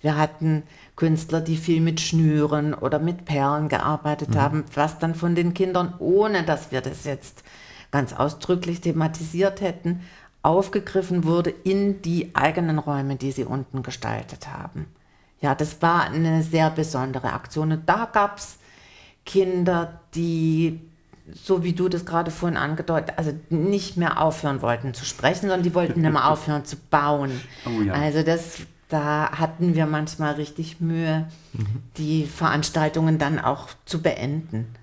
[0.00, 0.62] Wir hatten
[0.94, 4.40] Künstler, die viel mit Schnüren oder mit Perlen gearbeitet mhm.
[4.40, 7.42] haben, was dann von den Kindern, ohne dass wir das jetzt
[7.90, 10.00] ganz ausdrücklich thematisiert hätten,
[10.42, 14.86] aufgegriffen wurde in die eigenen Räume, die sie unten gestaltet haben.
[15.40, 17.72] Ja, das war eine sehr besondere Aktion.
[17.72, 18.58] Und da gab es
[19.28, 20.80] Kinder, die,
[21.34, 25.62] so wie du das gerade vorhin angedeutet also nicht mehr aufhören wollten zu sprechen, sondern
[25.62, 27.38] die wollten nicht mehr aufhören zu bauen.
[27.66, 27.92] Oh ja.
[27.92, 31.66] Also das, da hatten wir manchmal richtig Mühe, mhm.
[31.98, 34.74] die Veranstaltungen dann auch zu beenden.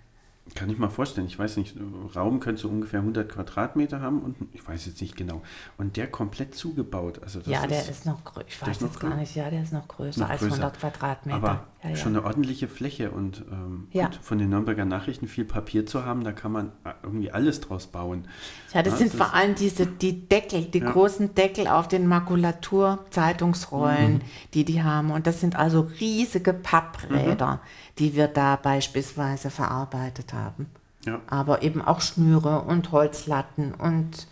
[0.56, 1.28] Kann ich mal vorstellen.
[1.28, 1.76] Ich weiß nicht,
[2.16, 5.42] Raum könnte so ungefähr 100 Quadratmeter haben und ich weiß jetzt nicht genau.
[5.78, 7.20] Und der komplett zugebaut.
[7.22, 8.48] Also ja, der ist, ist noch größer.
[8.48, 10.54] Ich weiß jetzt gar nicht, ja, der ist noch größer noch als größer.
[10.54, 11.36] 100 Quadratmeter.
[11.36, 11.96] Aber ja, ja.
[11.98, 14.06] schon eine ordentliche Fläche und ähm, ja.
[14.06, 17.60] gut, von den Nürnberger Nachrichten viel Papier zu haben, da kann man äh, irgendwie alles
[17.60, 18.30] draus bauen.
[18.74, 24.22] Ja, das sind vor allem diese, die Deckel, die großen Deckel auf den Makulatur-Zeitungsrollen, mhm.
[24.54, 25.12] die die haben.
[25.12, 27.56] Und das sind also riesige Pappräder.
[27.56, 27.60] Mhm
[28.00, 30.68] die wir da beispielsweise verarbeitet haben.
[31.06, 31.22] Ja.
[31.28, 34.28] Aber eben auch Schnüre und Holzlatten und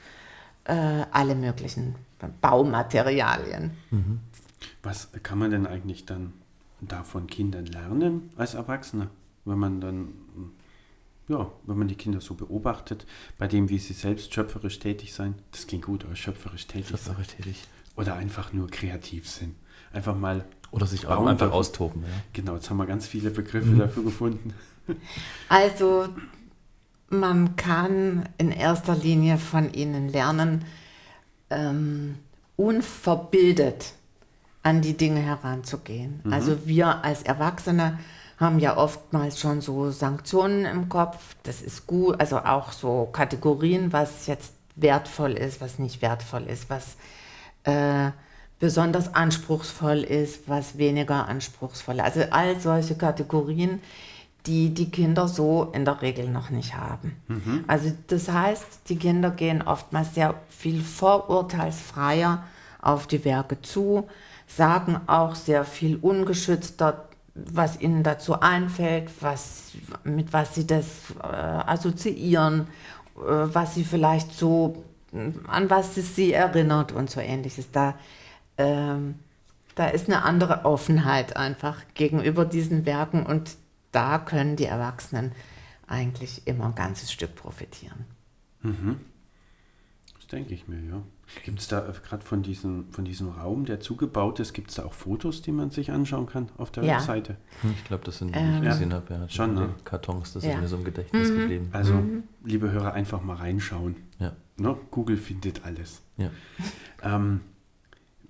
[0.65, 1.95] äh, alle möglichen
[2.41, 3.71] Baumaterialien.
[3.91, 4.19] Mhm.
[4.81, 6.33] Was kann man denn eigentlich dann
[6.81, 9.09] davon Kindern lernen als Erwachsene,
[9.45, 10.13] wenn man dann,
[11.27, 13.05] ja, wenn man die Kinder so beobachtet,
[13.37, 17.27] bei dem, wie sie selbst schöpferisch tätig sein, das klingt gut, aber schöpferisch tätig Schöpferisch
[17.27, 17.63] tätig.
[17.95, 19.55] Oder einfach nur kreativ sind.
[19.93, 20.43] Einfach mal.
[20.71, 22.01] Oder sich auch einfach austoben.
[22.01, 22.07] Ja.
[22.33, 23.79] Genau, jetzt haben wir ganz viele Begriffe mhm.
[23.79, 24.53] dafür gefunden.
[25.47, 26.09] Also,
[27.09, 30.65] man kann in erster Linie von ihnen lernen,
[31.49, 32.15] ähm,
[32.55, 33.93] unverbildet
[34.63, 36.21] an die Dinge heranzugehen.
[36.23, 36.33] Mhm.
[36.33, 37.99] Also wir als Erwachsene
[38.37, 41.35] haben ja oftmals schon so Sanktionen im Kopf.
[41.43, 46.69] Das ist gut, also auch so Kategorien, was jetzt wertvoll ist, was nicht wertvoll ist,
[46.69, 46.97] was
[47.63, 48.11] äh,
[48.63, 52.03] besonders anspruchsvoll ist, was weniger anspruchsvoll ist.
[52.03, 53.81] Also all solche Kategorien,
[54.45, 57.17] die die Kinder so in der Regel noch nicht haben.
[57.27, 57.65] Mhm.
[57.67, 62.45] Also das heißt, die Kinder gehen oftmals sehr viel vorurteilsfreier
[62.81, 64.07] auf die Werke zu,
[64.47, 69.73] sagen auch sehr viel ungeschützter, was ihnen dazu einfällt, was,
[70.05, 70.85] mit was sie das
[71.21, 72.67] äh, assoziieren,
[73.17, 74.85] äh, was sie vielleicht so,
[75.49, 77.69] an was es sie erinnert und so ähnliches.
[77.69, 77.95] Da,
[78.57, 79.15] ähm,
[79.75, 83.55] da ist eine andere Offenheit einfach gegenüber diesen Werken und
[83.91, 85.31] da können die Erwachsenen
[85.87, 88.05] eigentlich immer ein ganzes Stück profitieren.
[88.61, 88.99] Mhm.
[90.15, 91.01] Das denke ich mir, ja.
[91.43, 94.85] Gibt es da gerade von diesem, von diesem Raum, der zugebaut ist, gibt es da
[94.85, 96.95] auch Fotos, die man sich anschauen kann auf der ja.
[96.95, 97.37] Webseite?
[97.61, 99.69] Hm, ich glaube, das sind, die ähm, ich gesehen habe, ja, schon, ne?
[99.83, 100.53] Kartons, das ja.
[100.53, 101.37] ist mir so im Gedächtnis mhm.
[101.39, 101.69] geblieben.
[101.71, 102.23] Also, mhm.
[102.43, 103.95] liebe Hörer, einfach mal reinschauen.
[104.19, 104.33] Ja.
[104.57, 104.77] Ne?
[104.91, 106.01] Google findet alles.
[106.17, 106.29] Ja.
[107.01, 107.41] Ähm,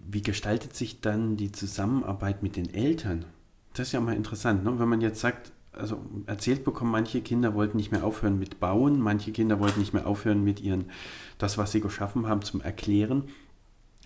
[0.10, 3.26] wie gestaltet sich dann die Zusammenarbeit mit den Eltern?
[3.74, 4.78] Das ist ja mal interessant, ne?
[4.80, 9.00] wenn man jetzt sagt, also erzählt bekommen, manche Kinder wollten nicht mehr aufhören mit Bauen,
[9.00, 10.86] manche Kinder wollten nicht mehr aufhören mit ihren,
[11.38, 13.24] das, was sie geschaffen haben, zum Erklären.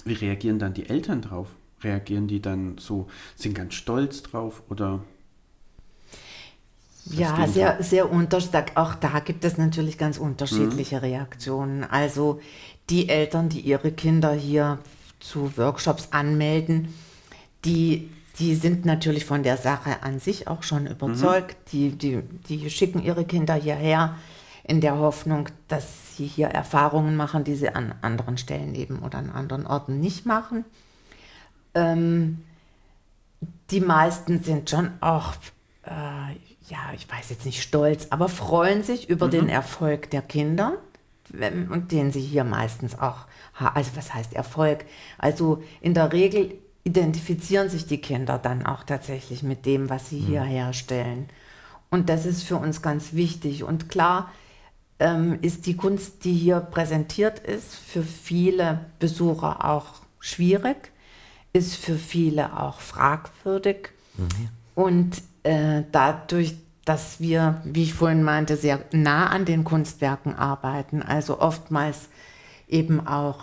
[0.06, 1.50] Wie reagieren dann die Eltern drauf?
[1.82, 5.04] Reagieren die dann so, sind ganz stolz drauf oder?
[7.12, 8.76] Ja, sehr, sehr unterschiedlich.
[8.76, 11.02] Auch da gibt es natürlich ganz unterschiedliche mhm.
[11.02, 11.84] Reaktionen.
[11.84, 12.40] Also
[12.90, 14.80] die Eltern, die ihre Kinder hier
[15.20, 16.94] zu Workshops anmelden,
[17.66, 21.58] die die sind natürlich von der Sache an sich auch schon überzeugt.
[21.58, 21.70] Mhm.
[21.72, 24.16] Die, die, die schicken ihre Kinder hierher
[24.64, 29.18] in der Hoffnung, dass sie hier Erfahrungen machen, die sie an anderen Stellen eben oder
[29.18, 30.66] an anderen Orten nicht machen.
[31.74, 32.44] Ähm,
[33.72, 35.34] die meisten sind schon auch,
[35.84, 35.90] äh,
[36.70, 39.32] ja, ich weiß jetzt nicht stolz, aber freuen sich über mhm.
[39.32, 40.74] den Erfolg der Kinder
[41.70, 43.26] und den sie hier meistens auch,
[43.60, 44.86] also was heißt Erfolg?
[45.18, 50.20] Also in der Regel identifizieren sich die Kinder dann auch tatsächlich mit dem, was sie
[50.20, 50.50] hier mhm.
[50.50, 51.30] herstellen.
[51.90, 53.64] Und das ist für uns ganz wichtig.
[53.64, 54.32] Und klar
[55.00, 60.92] ähm, ist die Kunst, die hier präsentiert ist, für viele Besucher auch schwierig,
[61.54, 63.90] ist für viele auch fragwürdig.
[64.18, 64.50] Mhm.
[64.76, 71.02] Und äh, dadurch, dass wir, wie ich vorhin meinte, sehr nah an den Kunstwerken arbeiten,
[71.02, 72.10] also oftmals
[72.68, 73.40] eben auch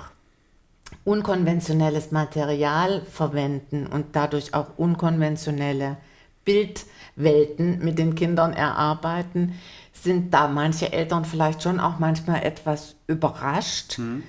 [1.05, 5.97] unkonventionelles Material verwenden und dadurch auch unkonventionelle
[6.45, 9.59] Bildwelten mit den Kindern erarbeiten,
[9.93, 13.99] sind da manche Eltern vielleicht schon auch manchmal etwas überrascht.
[13.99, 14.23] Mhm.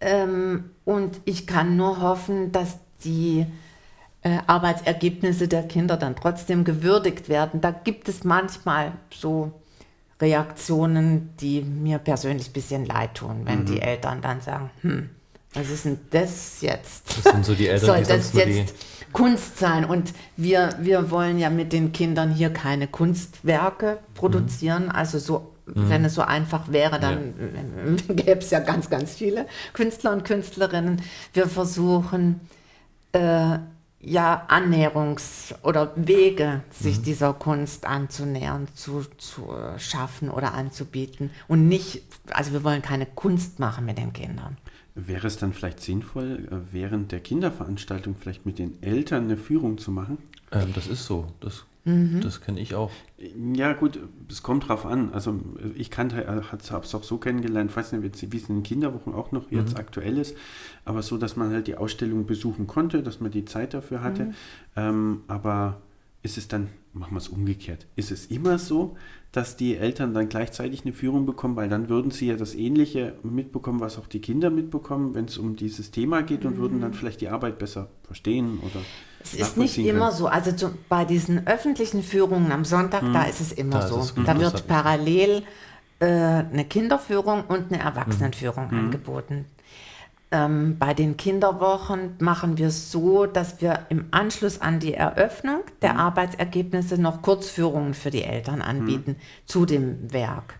[0.00, 3.46] Ähm, und ich kann nur hoffen, dass die
[4.22, 7.60] äh, Arbeitsergebnisse der Kinder dann trotzdem gewürdigt werden.
[7.60, 9.52] Da gibt es manchmal so
[10.20, 13.66] Reaktionen, die mir persönlich ein bisschen leid tun, wenn mhm.
[13.66, 15.10] die Eltern dann sagen, hm,
[15.52, 17.24] was ist denn das jetzt?
[17.24, 18.74] Das sind so die Eltern, Soll die das jetzt
[19.12, 19.84] Kunst sein?
[19.84, 24.84] Und wir, wir wollen ja mit den Kindern hier keine Kunstwerke produzieren.
[24.84, 24.90] Mhm.
[24.90, 25.88] Also so, mhm.
[25.88, 27.34] wenn es so einfach wäre, dann
[28.08, 28.14] ja.
[28.14, 31.02] gäbe es ja ganz, ganz viele Künstler und Künstlerinnen.
[31.32, 32.40] Wir versuchen
[33.12, 33.58] äh,
[34.06, 37.02] ja Annäherungs- oder Wege, sich mhm.
[37.02, 41.30] dieser Kunst anzunähern, zu, zu schaffen oder anzubieten.
[41.48, 44.56] Und nicht, also wir wollen keine Kunst machen mit den Kindern.
[44.94, 49.76] Wäre es dann vielleicht sinnvoll, äh, während der Kinderveranstaltung vielleicht mit den Eltern eine Führung
[49.76, 50.16] zu machen?
[50.52, 51.26] Ähm, das ist so.
[51.40, 52.20] Das, mhm.
[52.20, 52.90] das kenne ich auch.
[53.54, 55.12] Ja, gut, es kommt drauf an.
[55.12, 55.40] Also,
[55.74, 59.14] ich kannte, äh, habe es auch so kennengelernt, weiß nicht, wie es in den Kinderwochen
[59.14, 59.80] auch noch jetzt mhm.
[59.80, 60.36] aktuell ist,
[60.84, 64.24] aber so, dass man halt die Ausstellung besuchen konnte, dass man die Zeit dafür hatte.
[64.24, 64.34] Mhm.
[64.76, 65.80] Ähm, aber
[66.22, 68.96] ist es dann, machen wir es umgekehrt, ist es immer so,
[69.32, 73.14] dass die Eltern dann gleichzeitig eine Führung bekommen, weil dann würden sie ja das Ähnliche
[73.22, 76.60] mitbekommen, was auch die Kinder mitbekommen, wenn es um dieses Thema geht und mhm.
[76.60, 78.80] würden dann vielleicht die Arbeit besser verstehen oder.
[79.34, 80.28] Es ist nicht immer so.
[80.28, 83.12] Also zu, bei diesen öffentlichen Führungen am Sonntag, mhm.
[83.12, 84.22] da ist es immer da so.
[84.24, 85.42] Da wird parallel
[85.98, 88.78] äh, eine Kinderführung und eine Erwachsenenführung mhm.
[88.78, 89.46] angeboten.
[90.30, 95.60] Ähm, bei den Kinderwochen machen wir es so, dass wir im Anschluss an die Eröffnung
[95.82, 96.00] der mhm.
[96.00, 99.46] Arbeitsergebnisse noch Kurzführungen für die Eltern anbieten mhm.
[99.46, 100.54] zu dem Werk.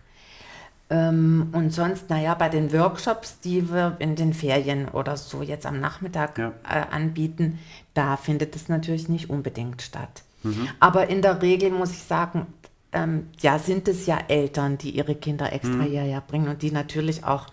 [0.89, 5.65] Ähm, und sonst, naja, bei den Workshops, die wir in den Ferien oder so jetzt
[5.65, 6.53] am Nachmittag ja.
[6.63, 7.59] äh, anbieten,
[7.93, 10.23] da findet es natürlich nicht unbedingt statt.
[10.43, 10.69] Mhm.
[10.79, 12.47] Aber in der Regel muss ich sagen,
[12.93, 15.83] ähm, ja, sind es ja Eltern, die ihre Kinder extra mhm.
[15.83, 17.47] hierher bringen und die natürlich auch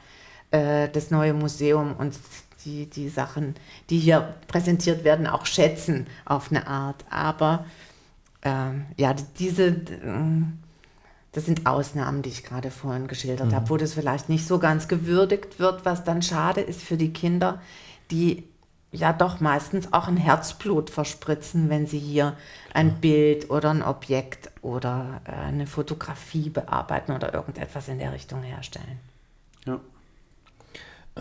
[0.53, 2.15] äh, das neue Museum und
[2.65, 3.57] die, die Sachen,
[3.91, 7.05] die hier präsentiert werden, auch schätzen auf eine Art.
[7.11, 7.67] Aber
[8.43, 10.43] äh, ja, diese, äh,
[11.35, 13.55] das sind Ausnahmen, die ich gerade vorhin geschildert mhm.
[13.55, 17.13] habe, wo das vielleicht nicht so ganz gewürdigt wird, was dann schade ist für die
[17.13, 17.61] Kinder,
[18.11, 18.45] die
[18.93, 22.37] ja doch meistens auch ein Herzblut verspritzen, wenn sie hier
[22.73, 28.43] ein Bild oder ein Objekt oder äh, eine Fotografie bearbeiten oder irgendetwas in der Richtung
[28.45, 29.01] herstellen.
[29.67, 29.81] Ja.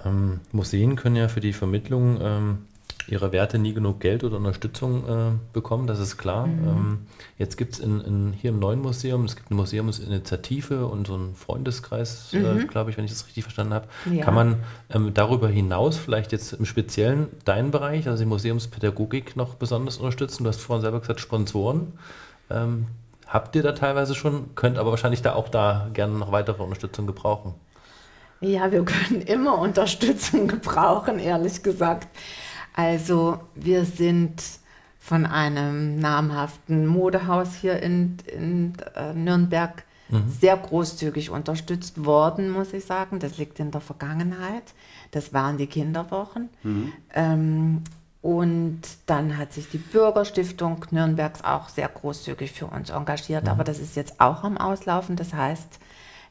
[0.05, 2.67] Ähm, Museen können ja für die Vermittlung ähm,
[3.07, 6.47] ihrer Werte nie genug Geld oder Unterstützung äh, bekommen, das ist klar.
[6.47, 6.67] Mhm.
[6.67, 6.97] Ähm,
[7.37, 11.15] jetzt gibt es in, in, hier im neuen Museum, es gibt eine Museumsinitiative und so
[11.15, 12.59] einen Freundeskreis, äh, mhm.
[12.59, 13.87] äh, glaube ich, wenn ich das richtig verstanden habe.
[14.11, 14.23] Ja.
[14.23, 19.55] Kann man ähm, darüber hinaus vielleicht jetzt im Speziellen deinen Bereich, also die Museumspädagogik, noch
[19.55, 20.43] besonders unterstützen?
[20.43, 21.93] Du hast vorhin selber gesagt, Sponsoren.
[22.49, 22.87] Ähm,
[23.27, 27.07] habt ihr da teilweise schon, könnt aber wahrscheinlich da auch da gerne noch weitere Unterstützung
[27.07, 27.53] gebrauchen.
[28.43, 32.07] Ja, wir können immer Unterstützung gebrauchen, ehrlich gesagt.
[32.73, 34.41] Also wir sind
[34.99, 40.29] von einem namhaften Modehaus hier in, in äh, Nürnberg mhm.
[40.29, 43.19] sehr großzügig unterstützt worden, muss ich sagen.
[43.19, 44.73] Das liegt in der Vergangenheit.
[45.11, 46.49] Das waren die Kinderwochen.
[46.63, 46.93] Mhm.
[47.13, 47.83] Ähm,
[48.21, 53.43] und dann hat sich die Bürgerstiftung Nürnbergs auch sehr großzügig für uns engagiert.
[53.43, 53.49] Mhm.
[53.49, 55.17] Aber das ist jetzt auch am Auslaufen.
[55.17, 55.79] Das heißt,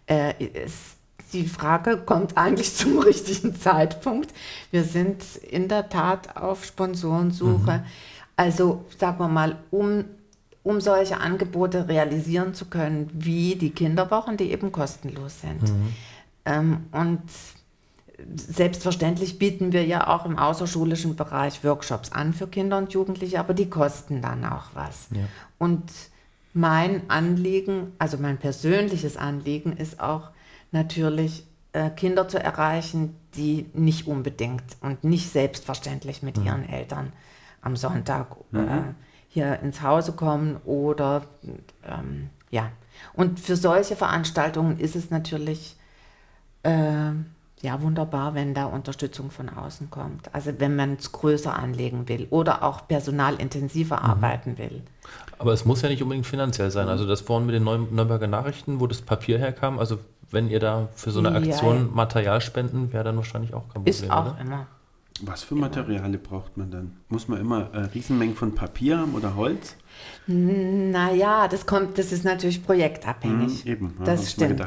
[0.07, 0.97] äh, es
[1.33, 4.33] die Frage kommt eigentlich zum richtigen Zeitpunkt.
[4.71, 7.79] Wir sind in der Tat auf Sponsorensuche.
[7.79, 7.85] Mhm.
[8.37, 10.05] Also sagen wir mal, um,
[10.63, 15.63] um solche Angebote realisieren zu können, wie die Kinderwochen, die eben kostenlos sind.
[15.63, 15.95] Mhm.
[16.45, 17.23] Ähm, und
[18.35, 23.55] selbstverständlich bieten wir ja auch im außerschulischen Bereich Workshops an für Kinder und Jugendliche, aber
[23.55, 25.09] die kosten dann auch was.
[25.11, 25.25] Ja.
[25.59, 25.91] Und
[26.55, 30.31] mein Anliegen, also mein persönliches Anliegen ist auch,
[30.73, 36.47] natürlich äh, Kinder zu erreichen, die nicht unbedingt und nicht selbstverständlich mit mhm.
[36.47, 37.13] ihren Eltern
[37.63, 38.95] am Sonntag äh, mhm.
[39.29, 41.23] hier ins Hause kommen oder
[41.85, 42.71] ähm, ja.
[43.15, 45.77] Und für solche Veranstaltungen ist es natürlich
[46.63, 47.13] äh,
[47.63, 50.35] ja wunderbar, wenn da Unterstützung von außen kommt.
[50.35, 54.05] Also wenn man es größer anlegen will oder auch personalintensiver mhm.
[54.05, 54.83] arbeiten will.
[55.43, 56.89] Aber es muss ja nicht unbedingt finanziell sein.
[56.89, 59.99] Also das vorhin mit den Nürnberger Nachrichten, wo das Papier herkam, also
[60.31, 63.85] wenn ihr da für so eine Aktion ja, Material spenden, wäre dann wahrscheinlich auch kein
[63.85, 63.93] Problem.
[63.93, 64.41] Ist auch oder?
[64.41, 64.67] immer.
[65.21, 66.97] Was für Materialien braucht man dann?
[67.09, 69.77] Muss man immer äh, Riesenmengen von Papier haben oder Holz?
[70.27, 73.65] Naja, das kommt, das ist natürlich projektabhängig.
[73.65, 74.65] Mhm, eben, ja, das stimmt.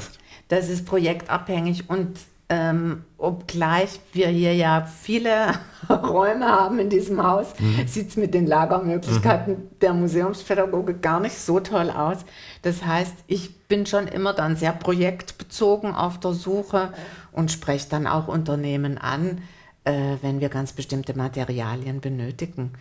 [0.47, 5.53] Das ist projektabhängig und ähm, obgleich wir hier ja viele
[5.89, 7.87] Räume haben in diesem Haus, mhm.
[7.87, 9.79] sieht es mit den Lagermöglichkeiten mhm.
[9.81, 12.19] der Museumspädagogik gar nicht so toll aus.
[12.61, 16.93] Das heißt, ich bin schon immer dann sehr projektbezogen auf der Suche
[17.31, 19.41] und spreche dann auch Unternehmen an,
[19.83, 22.73] äh, wenn wir ganz bestimmte Materialien benötigen,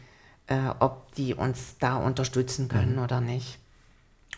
[0.46, 3.02] äh, ob die uns da unterstützen können mhm.
[3.02, 3.58] oder nicht.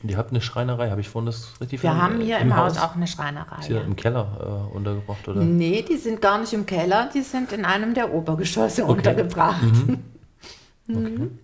[0.07, 2.57] Und ihr habt eine Schreinerei, habe ich vorhin das richtig Wir haben hier im, im
[2.57, 3.59] Haus, auch eine Schreinerei.
[3.59, 3.81] Ist ja.
[3.81, 5.41] im Keller äh, untergebracht, oder?
[5.43, 8.93] Nee, die sind gar nicht im Keller, die sind in einem der Obergeschosse okay.
[8.93, 9.63] untergebracht.
[9.63, 10.05] Mhm.
[10.89, 11.19] Okay.
[11.19, 11.39] Mhm.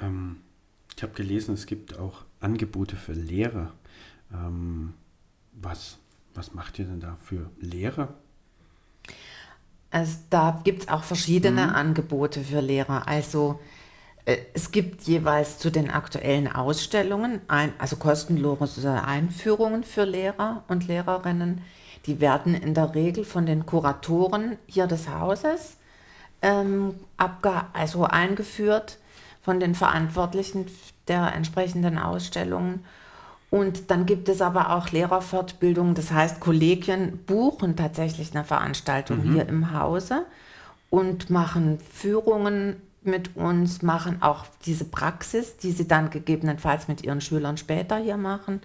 [0.00, 0.36] Ähm,
[0.96, 3.72] ich habe gelesen, es gibt auch Angebote für Lehrer.
[4.32, 4.94] Ähm,
[5.54, 5.98] was,
[6.34, 8.14] was macht ihr denn da für Lehrer?
[9.90, 11.74] Also da gibt es auch verschiedene mhm.
[11.74, 13.08] Angebote für Lehrer.
[13.08, 13.58] Also
[14.26, 21.60] es gibt jeweils zu den aktuellen Ausstellungen, ein, also kostenlose Einführungen für Lehrer und Lehrerinnen.
[22.06, 25.76] Die werden in der Regel von den Kuratoren hier des Hauses
[26.40, 26.94] ähm,
[27.72, 28.98] also eingeführt,
[29.42, 30.66] von den Verantwortlichen
[31.06, 32.84] der entsprechenden Ausstellungen.
[33.50, 39.32] Und dann gibt es aber auch Lehrerfortbildungen, das heißt, Kollegien buchen tatsächlich eine Veranstaltung mhm.
[39.34, 40.24] hier im Hause
[40.90, 47.20] und machen Führungen mit uns, machen auch diese Praxis, die sie dann gegebenenfalls mit ihren
[47.20, 48.60] Schülern später hier machen.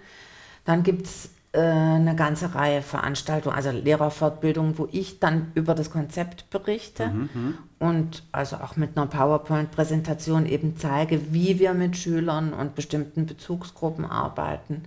[0.66, 5.90] Dann gibt es äh, eine ganze Reihe Veranstaltungen, also Lehrerfortbildungen, wo ich dann über das
[5.90, 7.58] Konzept berichte mhm, mhm.
[7.80, 14.06] und also auch mit einer PowerPoint-Präsentation eben zeige, wie wir mit Schülern und bestimmten Bezugsgruppen
[14.06, 14.84] arbeiten.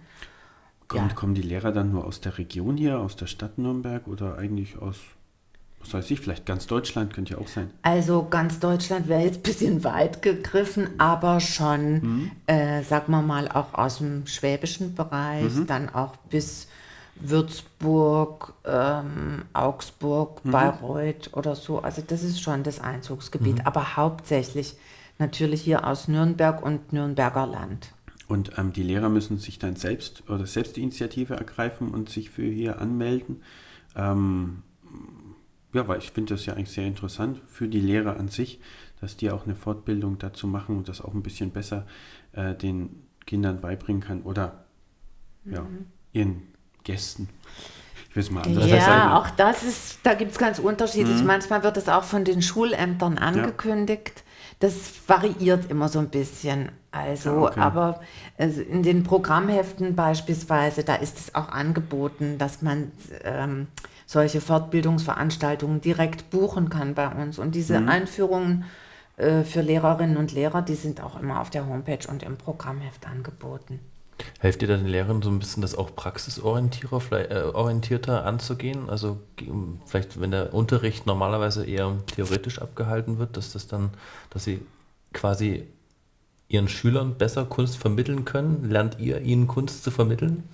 [0.86, 1.16] Kommt, ja.
[1.16, 4.78] Kommen die Lehrer dann nur aus der Region hier, aus der Stadt Nürnberg oder eigentlich
[4.78, 4.98] aus
[5.82, 7.70] was weiß ich, vielleicht ganz Deutschland könnte ja auch sein.
[7.82, 12.30] Also ganz Deutschland wäre jetzt ein bisschen weit gegriffen, aber schon, mhm.
[12.46, 15.66] äh, sagen wir mal, auch aus dem schwäbischen Bereich, mhm.
[15.66, 16.68] dann auch bis
[17.16, 20.50] Würzburg, ähm, Augsburg, mhm.
[20.50, 21.80] Bayreuth oder so.
[21.80, 23.66] Also das ist schon das Einzugsgebiet, mhm.
[23.66, 24.76] aber hauptsächlich
[25.18, 27.92] natürlich hier aus Nürnberg und Nürnberger Land.
[28.28, 32.30] Und ähm, die Lehrer müssen sich dann selbst oder selbst die Initiative ergreifen und sich
[32.30, 33.42] für hier anmelden.
[33.94, 34.62] Ähm,
[35.72, 38.60] ja, weil ich finde das ja eigentlich sehr interessant für die Lehrer an sich,
[39.00, 41.86] dass die auch eine Fortbildung dazu machen und das auch ein bisschen besser
[42.32, 44.64] äh, den Kindern beibringen kann oder
[45.44, 45.52] mhm.
[45.54, 45.66] ja,
[46.12, 46.42] ihren
[46.84, 47.28] Gästen.
[48.10, 49.12] Ich will es mal anders Ja, sagen.
[49.12, 51.20] auch das ist, da gibt es ganz unterschiedlich.
[51.20, 51.26] Mhm.
[51.26, 54.12] Manchmal wird es auch von den Schulämtern angekündigt.
[54.14, 54.22] Ja.
[54.60, 56.70] Das variiert immer so ein bisschen.
[56.90, 57.60] Also, ja, okay.
[57.60, 58.00] aber
[58.36, 62.92] also in den Programmheften beispielsweise, da ist es auch angeboten, dass man
[63.24, 63.68] ähm,
[64.12, 67.38] solche Fortbildungsveranstaltungen direkt buchen kann bei uns.
[67.38, 67.88] Und diese mhm.
[67.88, 68.64] Einführungen
[69.16, 73.08] äh, für Lehrerinnen und Lehrer, die sind auch immer auf der Homepage und im Programmheft
[73.08, 73.80] angeboten.
[74.38, 78.90] Helft ihr den Lehrern so ein bisschen, das auch praxisorientierter äh, anzugehen?
[78.90, 79.18] Also
[79.86, 83.90] vielleicht, wenn der Unterricht normalerweise eher theoretisch abgehalten wird, dass das dann,
[84.30, 84.60] dass sie
[85.12, 85.66] quasi
[86.48, 88.68] ihren Schülern besser Kunst vermitteln können?
[88.70, 90.44] Lernt ihr ihnen Kunst zu vermitteln?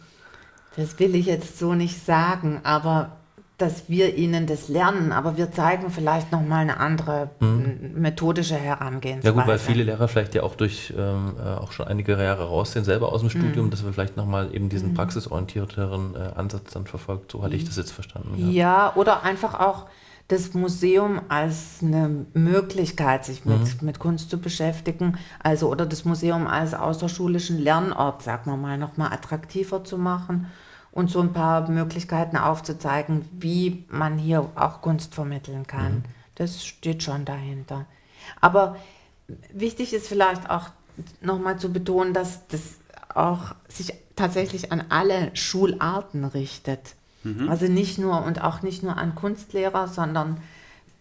[0.77, 3.19] Das will ich jetzt so nicht sagen, aber
[3.59, 7.93] dass wir ihnen das lernen, aber wir zeigen vielleicht nochmal eine andere mhm.
[7.97, 9.35] methodische Herangehensweise.
[9.35, 12.45] Ja gut, weil viele Lehrer vielleicht ja auch durch ähm, äh, auch schon einige Jahre
[12.45, 13.71] raus sind, selber aus dem Studium, mhm.
[13.71, 14.95] dass wir vielleicht nochmal eben diesen mhm.
[14.95, 17.33] praxisorientierteren äh, Ansatz dann verfolgt.
[17.33, 18.35] So hatte ich das jetzt verstanden.
[18.39, 19.87] Ja, ja oder einfach auch
[20.29, 23.87] das Museum als eine Möglichkeit, sich mit, mhm.
[23.87, 29.13] mit Kunst zu beschäftigen, also oder das Museum als außerschulischen Lernort, sagen wir mal, nochmal
[29.13, 30.47] attraktiver zu machen
[30.93, 35.95] und so ein paar Möglichkeiten aufzuzeigen, wie man hier auch Kunst vermitteln kann.
[35.95, 36.03] Mhm.
[36.34, 37.86] Das steht schon dahinter.
[38.41, 38.76] Aber
[39.53, 40.70] wichtig ist vielleicht auch
[41.20, 42.78] nochmal zu betonen, dass das
[43.14, 46.95] auch sich tatsächlich an alle Schularten richtet.
[47.24, 47.49] Mhm.
[47.49, 50.39] Also nicht nur und auch nicht nur an Kunstlehrer, sondern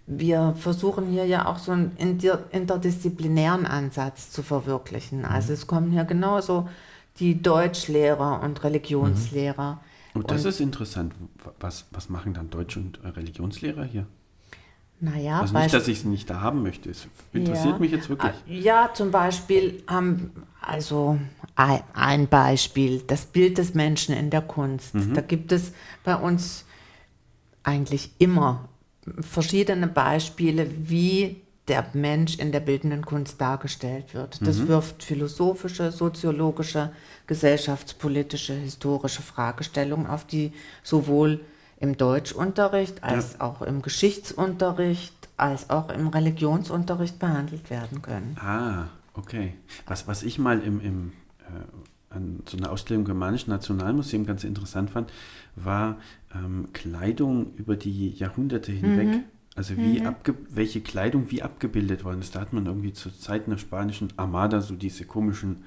[0.05, 1.97] wir versuchen hier ja auch so einen
[2.51, 5.25] interdisziplinären Ansatz zu verwirklichen.
[5.25, 5.53] Also mhm.
[5.53, 6.69] es kommen hier genauso
[7.19, 9.73] die Deutschlehrer und Religionslehrer.
[9.73, 10.21] Mhm.
[10.21, 11.13] Und das und, ist interessant.
[11.59, 14.07] Was, was machen dann Deutsch- und Religionslehrer hier?
[14.99, 16.89] Naja, also nicht, dass ich es nicht da haben möchte.
[16.89, 18.33] Es interessiert ja, mich jetzt wirklich.
[18.47, 21.19] Ja, zum Beispiel haben, also
[21.55, 24.95] ein, ein, Beispiel, das Bild des Menschen in der Kunst.
[24.95, 25.13] Mhm.
[25.13, 25.71] Da gibt es
[26.03, 26.65] bei uns
[27.61, 28.69] eigentlich immer
[29.21, 34.45] verschiedene Beispiele, wie der Mensch in der bildenden Kunst dargestellt wird.
[34.45, 34.67] Das mhm.
[34.69, 36.91] wirft philosophische, soziologische,
[37.27, 40.53] gesellschaftspolitische, historische Fragestellungen auf, die
[40.83, 41.41] sowohl
[41.79, 43.41] im Deutschunterricht als ja.
[43.41, 48.35] auch im Geschichtsunterricht als auch im Religionsunterricht behandelt werden können.
[48.39, 49.53] Ah, okay.
[49.85, 51.11] Was, was ich mal im, im,
[51.41, 55.11] äh, an so einer Ausstellung im Germanischen Nationalmuseum ganz interessant fand,
[55.55, 55.97] war
[56.33, 59.07] ähm, Kleidung über die Jahrhunderte hinweg.
[59.07, 59.23] Mhm
[59.57, 60.05] also wie mhm.
[60.05, 62.35] abge welche Kleidung wie abgebildet worden ist.
[62.35, 65.63] Da hat man irgendwie zur Zeit einer spanischen Armada so diese komischen,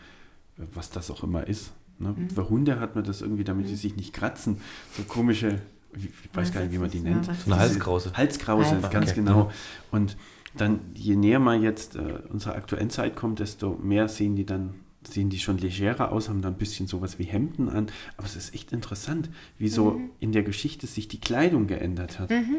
[0.59, 1.73] äh, was das auch immer ist.
[1.99, 2.15] Ne?
[2.17, 2.31] Mhm.
[2.31, 3.79] Für Hunde hat man das irgendwie, damit sie mhm.
[3.79, 4.59] sich nicht kratzen,
[4.97, 5.61] so komische,
[5.97, 7.25] ich weiß gar nicht, wie man die nennt.
[7.25, 8.13] So eine Halskrause.
[8.15, 8.93] Halskrause, Halskrause.
[8.93, 9.21] ganz okay.
[9.21, 9.51] genau.
[9.91, 10.17] Und
[10.57, 14.75] dann, je näher man jetzt äh, unserer aktuellen Zeit kommt, desto mehr sehen die dann
[15.03, 17.87] sehen die schon legerer aus, haben dann ein bisschen sowas wie Hemden an.
[18.19, 20.11] Aber es ist echt interessant, wie so mhm.
[20.21, 22.29] in der Geschichte sich die Kleidung geändert hat.
[22.31, 22.59] Mhm.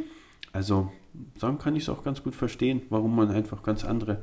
[0.53, 0.91] Also
[1.39, 4.21] dann kann ich es auch ganz gut verstehen, warum man einfach ganz andere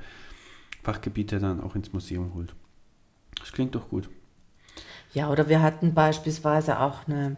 [0.83, 2.55] Fachgebiete dann auch ins Museum holt.
[3.39, 4.09] Das klingt doch gut.
[5.12, 7.37] Ja, oder wir hatten beispielsweise auch eine,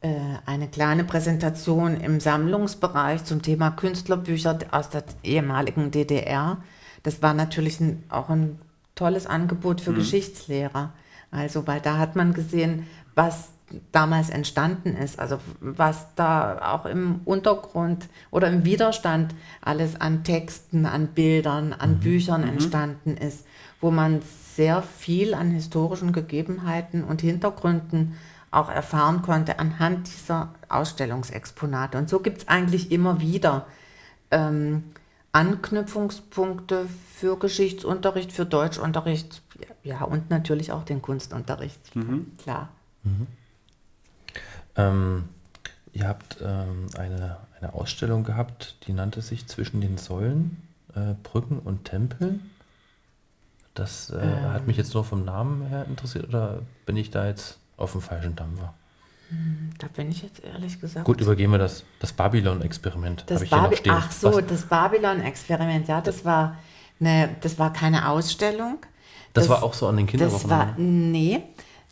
[0.00, 0.14] äh,
[0.46, 6.62] eine kleine Präsentation im Sammlungsbereich zum Thema Künstlerbücher aus der ehemaligen DDR.
[7.02, 8.58] Das war natürlich ein, auch ein
[8.94, 9.96] tolles Angebot für mhm.
[9.96, 10.92] Geschichtslehrer.
[11.30, 13.50] Also, weil da hat man gesehen, was
[13.92, 20.86] damals entstanden ist, also was da auch im Untergrund oder im Widerstand alles an Texten,
[20.86, 22.00] an Bildern, an mhm.
[22.00, 22.48] Büchern mhm.
[22.48, 23.46] entstanden ist,
[23.80, 24.20] wo man
[24.54, 28.16] sehr viel an historischen Gegebenheiten und Hintergründen
[28.50, 31.96] auch erfahren konnte anhand dieser Ausstellungsexponate.
[31.98, 33.66] Und so gibt es eigentlich immer wieder
[34.30, 34.84] ähm,
[35.32, 39.42] Anknüpfungspunkte für Geschichtsunterricht, für Deutschunterricht,
[39.82, 42.32] ja, und natürlich auch den Kunstunterricht, mhm.
[42.36, 42.68] klar.
[43.04, 43.26] Mhm.
[44.76, 45.28] Ähm,
[45.92, 50.62] ihr habt ähm, eine, eine Ausstellung gehabt, die nannte sich Zwischen den Säulen,
[50.94, 52.50] äh, Brücken und Tempeln.
[53.74, 54.52] Das äh, ähm.
[54.52, 58.02] hat mich jetzt nur vom Namen her interessiert oder bin ich da jetzt auf dem
[58.02, 58.74] falschen Dampfer?
[59.28, 61.06] Hm, da bin ich jetzt ehrlich gesagt.
[61.06, 63.24] Gut, übergehen wir das, das Babylon-Experiment.
[63.26, 63.94] Das habe ich hier noch Baby stehen.
[63.96, 66.58] Ach so, Was, das Babylon-Experiment, ja, das war,
[67.00, 68.78] eine, das war keine Ausstellung.
[69.32, 70.50] das, war auch so an den Kinderwochen.
[70.50, 71.42] Das war, nee,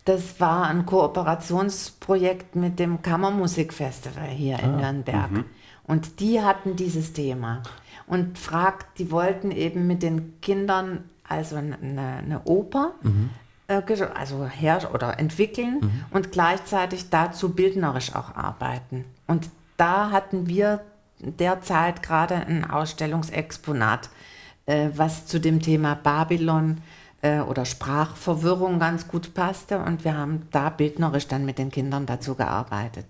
[0.05, 5.31] das war ein Kooperationsprojekt mit dem Kammermusikfestival hier in Ah, Nürnberg.
[5.31, 5.45] mhm.
[5.85, 7.63] Und die hatten dieses Thema.
[8.07, 13.31] Und fragt, die wollten eben mit den Kindern also eine, eine Oper Mhm.
[13.69, 13.83] äh,
[14.15, 19.05] also her oder entwickeln und gleichzeitig dazu bildnerisch auch arbeiten.
[19.29, 20.81] Und da hatten wir
[21.21, 24.09] derzeit gerade ein Ausstellungsexponat,
[24.67, 26.81] äh, was zu dem Thema Babylon äh,
[27.23, 29.79] oder Sprachverwirrung ganz gut passte.
[29.79, 33.07] Und wir haben da bildnerisch dann mit den Kindern dazu gearbeitet.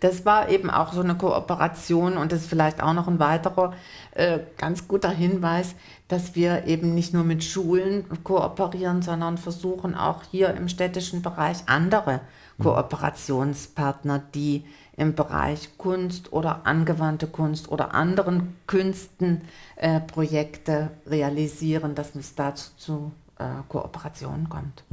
[0.00, 3.74] Das war eben auch so eine Kooperation und das ist vielleicht auch noch ein weiterer
[4.12, 5.74] äh, ganz guter Hinweis,
[6.08, 11.58] dass wir eben nicht nur mit Schulen kooperieren, sondern versuchen auch hier im städtischen Bereich
[11.66, 12.20] andere
[12.60, 14.64] Kooperationspartner, die
[15.00, 19.40] im Bereich Kunst oder angewandte Kunst oder anderen Künsten
[19.76, 24.84] äh, Projekte realisieren, dass es dazu zu äh, Kooperationen kommt.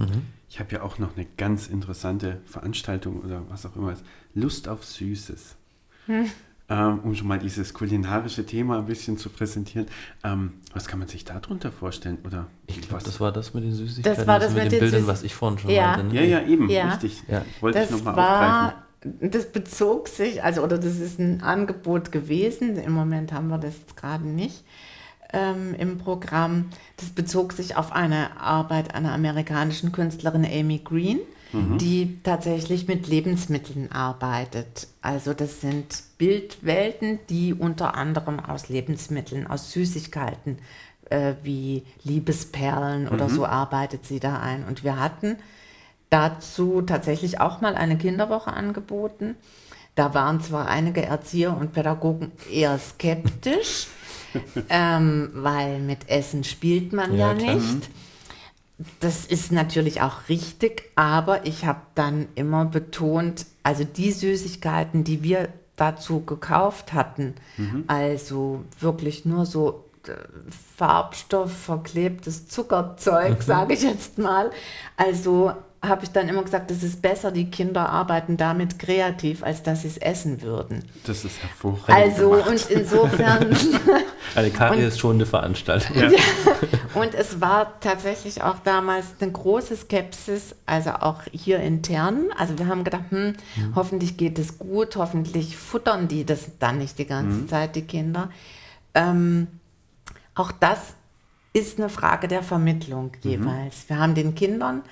[0.49, 3.93] Ich habe ja auch noch eine ganz interessante Veranstaltung oder was auch immer.
[4.34, 5.55] Lust auf Süßes.
[6.70, 9.88] Ähm, um schon mal dieses kulinarische Thema ein bisschen zu präsentieren.
[10.24, 12.18] Ähm, was kann man sich darunter vorstellen?
[12.26, 13.03] Oder ich glaube, was?
[13.03, 14.18] das war das mit den Süßigkeiten.
[14.20, 15.97] Das war das mit, mit den den Bildern, Süß- was ich vorhin schon Ja.
[15.97, 16.16] meinte.
[16.16, 16.26] ne?
[16.26, 16.89] ja, ja, eben, Ja.
[16.91, 17.24] richtig.
[17.28, 17.43] Ja.
[17.60, 18.32] Wollte ich Das nochmal war,
[18.64, 18.84] aufgreifen.
[19.22, 22.78] Das bezog sich, also oder das ist ein Angebot gewesen.
[22.78, 24.64] Im Moment haben wir das jetzt gerade nicht
[25.34, 26.70] ähm, im Programm.
[26.97, 31.20] Das bezog sich auf eine Arbeit einer amerikanischen Künstlerin Amy Green,
[31.78, 34.88] die tatsächlich mit Lebensmitteln arbeitet.
[35.01, 40.58] Also das sind Bildwelten, die unter anderem aus Lebensmitteln, aus Süßigkeiten
[41.10, 44.66] äh, wie Liebesperlen oder so arbeitet sie da ein.
[44.66, 45.38] Und wir hatten
[46.10, 49.36] dazu tatsächlich auch mal eine Kinderwoche angeboten.
[49.95, 53.88] Da waren zwar einige Erzieher und Pädagogen eher skeptisch,
[54.70, 57.89] ähm, weil mit Essen spielt man ja, Ja, nicht.
[58.99, 65.24] Das ist natürlich auch richtig, aber ich habe dann immer betont, also die Süßigkeiten, die
[65.24, 67.34] wir dazu gekauft hatten,
[67.88, 69.86] also wirklich nur so
[70.78, 74.51] Farbstoff, verklebtes Zuckerzeug, sage ich jetzt mal.
[74.95, 79.64] Also habe ich dann immer gesagt, es ist besser, die Kinder arbeiten damit kreativ, als
[79.64, 80.84] dass sie es essen würden.
[81.05, 81.89] Das ist hervorragend.
[81.89, 82.47] Also gemacht.
[82.49, 83.55] und insofern
[84.36, 85.95] Eine Karies schonende Veranstaltung.
[86.93, 92.30] Und es war tatsächlich auch damals eine große Skepsis, also auch hier intern.
[92.36, 93.36] Also wir haben gedacht, hm,
[93.76, 98.30] hoffentlich geht es gut, hoffentlich futtern die das dann nicht die ganze Zeit, die Kinder.
[98.95, 99.47] Ähm,
[100.38, 100.79] auch das
[101.53, 103.89] ist eine Frage der Vermittlung jeweils.
[103.89, 104.83] Wir haben den Kindern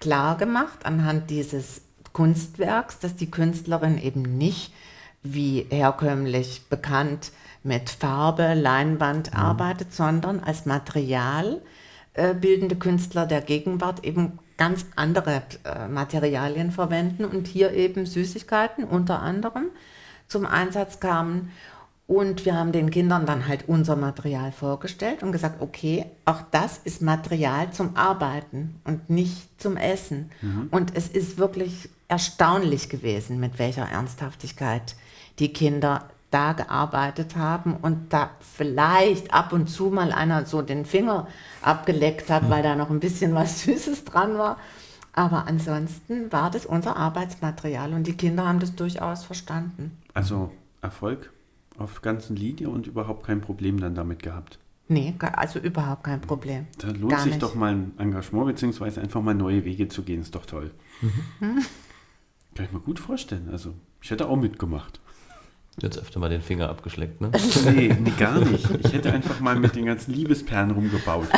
[0.00, 1.82] klar gemacht anhand dieses
[2.12, 4.72] Kunstwerks, dass die Künstlerin eben nicht
[5.22, 7.32] wie herkömmlich bekannt
[7.62, 11.62] mit Farbe, Leinwand arbeitet, sondern als Material
[12.14, 18.84] äh, bildende Künstler der Gegenwart eben ganz andere äh, Materialien verwenden und hier eben Süßigkeiten
[18.84, 19.70] unter anderem
[20.28, 21.50] zum Einsatz kamen.
[22.06, 26.78] Und wir haben den Kindern dann halt unser Material vorgestellt und gesagt, okay, auch das
[26.78, 30.30] ist Material zum Arbeiten und nicht zum Essen.
[30.70, 34.96] Und es ist wirklich erstaunlich gewesen, mit welcher Ernsthaftigkeit
[35.38, 40.84] die Kinder da gearbeitet haben und da vielleicht ab und zu mal einer so den
[40.84, 41.28] Finger
[41.60, 44.58] abgeleckt hat, weil da noch ein bisschen was Süßes dran war.
[45.14, 49.96] Aber ansonsten war das unser Arbeitsmaterial und die Kinder haben das durchaus verstanden.
[50.14, 50.50] Also
[50.80, 51.30] Erfolg
[51.78, 54.58] auf ganzen Linie und überhaupt kein Problem dann damit gehabt.
[54.88, 56.66] Nee, also überhaupt kein Problem.
[56.78, 57.42] Da lohnt Gar sich nicht.
[57.42, 60.70] doch mal ein Engagement, beziehungsweise einfach mal neue Wege zu gehen, ist doch toll.
[61.00, 61.64] Mhm.
[62.54, 63.48] Kann ich mir gut vorstellen.
[63.50, 65.00] Also, ich hätte auch mitgemacht.
[65.80, 67.30] Jetzt öfter mal den Finger abgeschleckt, ne?
[67.64, 68.68] Nee, nee, gar nicht.
[68.84, 71.28] Ich hätte einfach mal mit den ganzen Liebesperlen rumgebaut.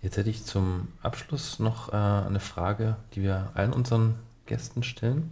[0.00, 4.14] Jetzt hätte ich zum Abschluss noch äh, eine Frage, die wir allen unseren
[4.46, 5.30] Gästen stellen.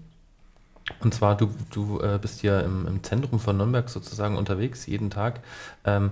[1.00, 5.10] Und zwar, du, du äh, bist ja im, im Zentrum von Nürnberg sozusagen unterwegs, jeden
[5.10, 5.40] Tag.
[5.84, 6.10] Ähm,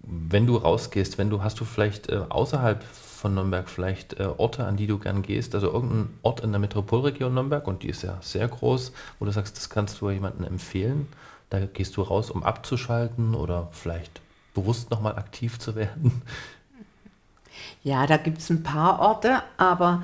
[0.00, 4.66] wenn du rausgehst, wenn du, hast du vielleicht äh, außerhalb von Nürnberg vielleicht äh, Orte,
[4.66, 8.02] an die du gern gehst, also irgendein Ort in der Metropolregion Nürnberg, und die ist
[8.02, 11.08] ja sehr groß, wo du sagst, das kannst du jemandem empfehlen.
[11.48, 14.20] Da gehst du raus, um abzuschalten oder vielleicht
[14.54, 16.22] bewusst nochmal aktiv zu werden.
[17.82, 20.02] Ja, da gibt es ein paar Orte, aber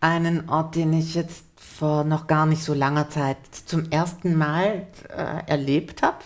[0.00, 4.86] einen Ort, den ich jetzt vor noch gar nicht so langer Zeit zum ersten Mal
[5.08, 6.18] äh, erlebt habe,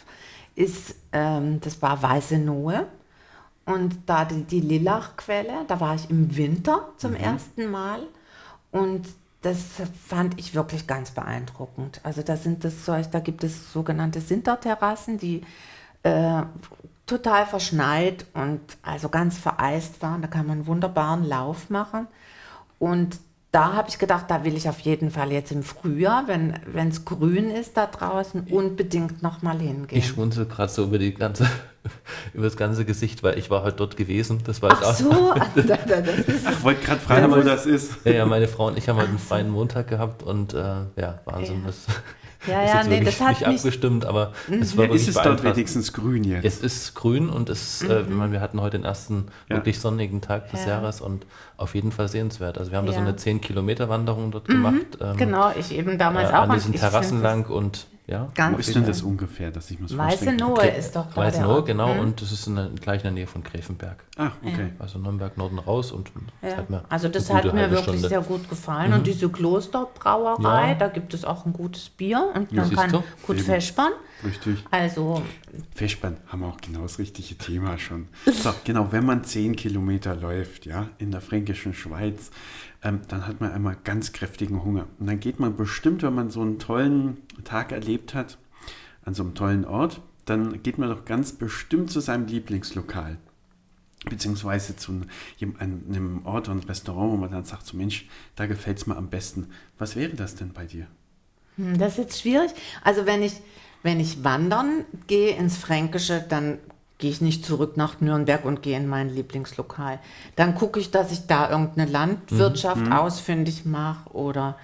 [0.54, 2.86] ist, ähm, das war Weißenohe.
[3.64, 8.00] Und da die, die Lillachquelle, da war ich im Winter zum ersten Mal.
[8.70, 9.08] Und
[9.42, 9.58] das
[10.06, 12.00] fand ich wirklich ganz beeindruckend.
[12.02, 15.42] Also da sind es solch, da gibt es sogenannte Sinterterrassen, die
[16.02, 16.42] äh,
[17.06, 20.22] total verschneit und also ganz vereist waren.
[20.22, 22.06] Da kann man einen wunderbaren Lauf machen.
[22.78, 23.18] Und
[23.50, 27.06] da habe ich gedacht, da will ich auf jeden Fall jetzt im Frühjahr, wenn es
[27.06, 29.98] grün ist da draußen, unbedingt nochmal hingehen.
[29.98, 31.48] Ich schmunzel gerade so über die ganze,
[32.34, 34.40] über das ganze Gesicht, weil ich war heute dort gewesen.
[34.44, 38.04] Das war Ach auch, so, ich wollte gerade fragen, wo das ist.
[38.04, 40.58] Ja, ja, meine Frau und ich haben heute einen freien Montag gehabt und äh,
[40.96, 41.62] ja, Wahnsinn.
[41.64, 41.94] Ja.
[42.46, 45.42] Ja, ja, nee, das hat nicht mich abgestimmt, aber es war ja, Ist es dort
[45.42, 46.44] wenigstens grün jetzt?
[46.44, 48.22] Es ist grün und es, äh, mhm.
[48.22, 49.56] äh, wir hatten heute den ersten ja.
[49.56, 50.70] wirklich sonnigen Tag des ja.
[50.70, 51.26] Jahres und
[51.56, 52.58] auf jeden Fall sehenswert.
[52.58, 54.52] Also wir haben da so eine 10 Kilometer Wanderung dort mhm.
[54.52, 54.98] gemacht.
[55.00, 56.42] Ähm, genau, ich eben damals äh, auch.
[56.42, 58.28] An diesen Terrassen lang und ja.
[58.34, 61.92] Ganz Wo ist denn das ungefähr, dass ich mir Weißenohe ist doch gerade Weißenohe, genau,
[61.94, 62.00] mhm.
[62.00, 64.02] und das ist in der, gleich in der Nähe von Gräfenberg.
[64.16, 64.72] Ah, okay.
[64.78, 66.48] Also Nürnberg Norden raus und ja.
[66.48, 68.08] das hat mir Also das hat mir wirklich Stunde.
[68.08, 68.90] sehr gut gefallen.
[68.90, 68.96] Mhm.
[68.96, 70.74] Und diese Klosterbrauerei, ja.
[70.74, 73.04] da gibt es auch ein gutes Bier und man kann du?
[73.26, 73.44] gut Eben.
[73.44, 73.92] fespern.
[74.24, 74.64] Richtig.
[74.70, 75.22] Also.
[75.74, 78.08] Fespern haben wir auch genau das richtige Thema schon.
[78.24, 82.30] So, genau, wenn man zehn Kilometer läuft, ja, in der fränkischen Schweiz,
[82.82, 84.86] ähm, dann hat man einmal ganz kräftigen Hunger.
[84.98, 88.38] Und dann geht man bestimmt, wenn man so einen tollen Tag erlebt hat,
[89.04, 93.18] an so einem tollen Ort, dann geht man doch ganz bestimmt zu seinem Lieblingslokal.
[94.08, 95.00] Beziehungsweise zu
[95.58, 98.06] einem Ort und Restaurant, wo man dann sagt, so Mensch,
[98.36, 99.48] da gefällt es mir am besten.
[99.76, 100.86] Was wäre das denn bei dir?
[101.56, 102.52] Hm, das ist jetzt schwierig.
[102.84, 103.40] Also wenn ich,
[103.82, 106.58] wenn ich wandern gehe ins Fränkische, dann
[106.98, 110.00] gehe ich nicht zurück nach Nürnberg und gehe in mein Lieblingslokal.
[110.36, 112.92] Dann gucke ich, dass ich da irgendeine Landwirtschaft mhm.
[112.92, 114.56] ausfindig mache oder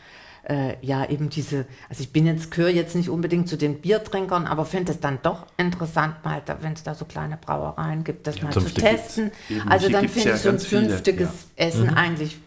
[0.48, 4.46] äh, ja, eben diese, also ich bin jetzt, gehöre jetzt nicht unbedingt zu den Biertrinkern,
[4.46, 8.38] aber finde es dann doch interessant, mal, wenn es da so kleine Brauereien gibt, das
[8.38, 9.30] ja, mal zu testen.
[9.66, 11.66] Also dann finde ja ich so ein fünftiges ja.
[11.66, 11.94] Essen mhm.
[11.94, 12.38] eigentlich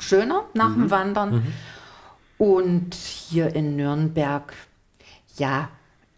[0.00, 0.82] schöner nach mhm.
[0.82, 1.34] dem Wandern.
[1.34, 1.52] Mhm.
[2.38, 4.52] Und hier in Nürnberg,
[5.36, 5.70] ja,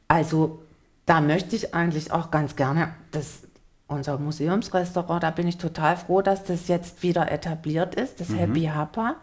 [0.09, 0.61] also
[1.07, 3.43] da möchte ich eigentlich auch ganz gerne, dass
[3.87, 8.37] unser Museumsrestaurant, da bin ich total froh, dass das jetzt wieder etabliert ist, das mhm.
[8.37, 9.17] Happy Hapa.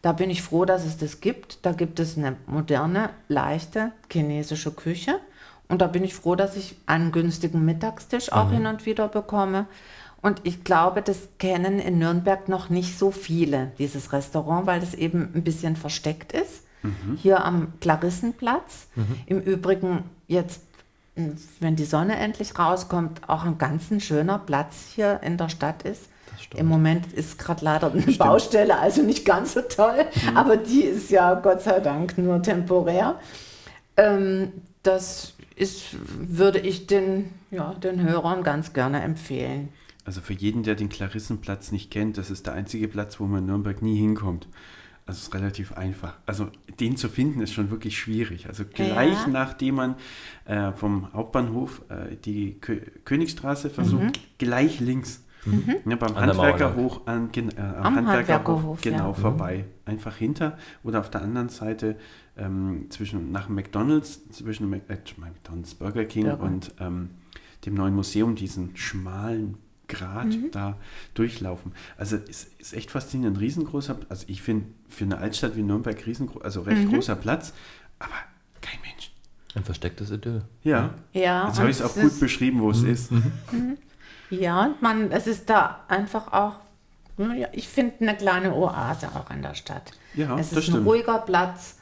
[0.00, 1.64] Da bin ich froh, dass es das gibt.
[1.64, 5.20] Da gibt es eine moderne, leichte chinesische Küche.
[5.68, 8.52] Und da bin ich froh, dass ich einen günstigen Mittagstisch auch mhm.
[8.52, 9.66] hin und wieder bekomme.
[10.20, 14.94] Und ich glaube, das kennen in Nürnberg noch nicht so viele, dieses Restaurant, weil das
[14.94, 16.64] eben ein bisschen versteckt ist.
[16.82, 17.16] Mhm.
[17.16, 18.88] Hier am Klarissenplatz.
[18.96, 19.16] Mhm.
[19.26, 20.62] Im Übrigen jetzt
[21.14, 26.08] wenn die Sonne endlich rauskommt, auch ein ganz schöner Platz hier in der Stadt ist.
[26.56, 28.18] Im Moment ist gerade leider eine Stimmt.
[28.18, 30.36] Baustelle, also nicht ganz so toll, mhm.
[30.36, 33.18] aber die ist ja Gott sei Dank nur temporär.
[33.96, 34.52] Ähm,
[34.82, 39.68] das ist, würde ich den, ja, den Hörern ganz gerne empfehlen.
[40.04, 43.40] Also für jeden, der den Klarissenplatz nicht kennt, das ist der einzige Platz, wo man
[43.40, 44.48] in Nürnberg nie hinkommt.
[45.04, 46.14] Also es ist relativ einfach.
[46.26, 46.48] Also
[46.78, 48.46] den zu finden ist schon wirklich schwierig.
[48.46, 49.28] Also gleich ja.
[49.28, 49.96] nachdem man
[50.44, 54.12] äh, vom Hauptbahnhof äh, die Kö Königstraße versucht, mhm.
[54.38, 55.24] gleich links.
[55.44, 55.74] Mhm.
[55.86, 59.14] Ja, beim an Handwerker hoch, an, äh, am, am Handwerkerhof Handwerker genau ja.
[59.14, 59.64] vorbei.
[59.84, 61.96] Einfach hinter oder auf der anderen Seite
[62.36, 66.42] ähm, zwischen nach McDonalds, zwischen Mac, äh, McDonalds, Burger King Burger.
[66.44, 67.10] und ähm,
[67.66, 69.58] dem neuen Museum, diesen schmalen
[69.92, 70.50] Grad mhm.
[70.50, 70.76] da
[71.14, 71.72] durchlaufen.
[71.96, 76.06] Also es ist echt faszinierend, ein riesengroßer, also ich finde für eine Altstadt wie Nürnberg
[76.06, 76.94] riesengroß, also recht mhm.
[76.94, 77.52] großer Platz,
[77.98, 78.14] aber
[78.60, 79.12] kein Mensch.
[79.54, 80.42] Ein verstecktes Idyll.
[80.62, 80.94] Ja.
[81.12, 82.90] ja Jetzt habe ich es auch gut beschrieben, wo es mhm.
[82.90, 83.12] ist.
[83.12, 83.32] Mhm.
[83.52, 83.78] Mhm.
[84.30, 86.54] Ja, man, es ist da einfach auch,
[87.52, 89.92] ich finde eine kleine Oase auch in der Stadt.
[90.14, 90.86] Ja, es ist ein stimmt.
[90.86, 91.76] ruhiger Platz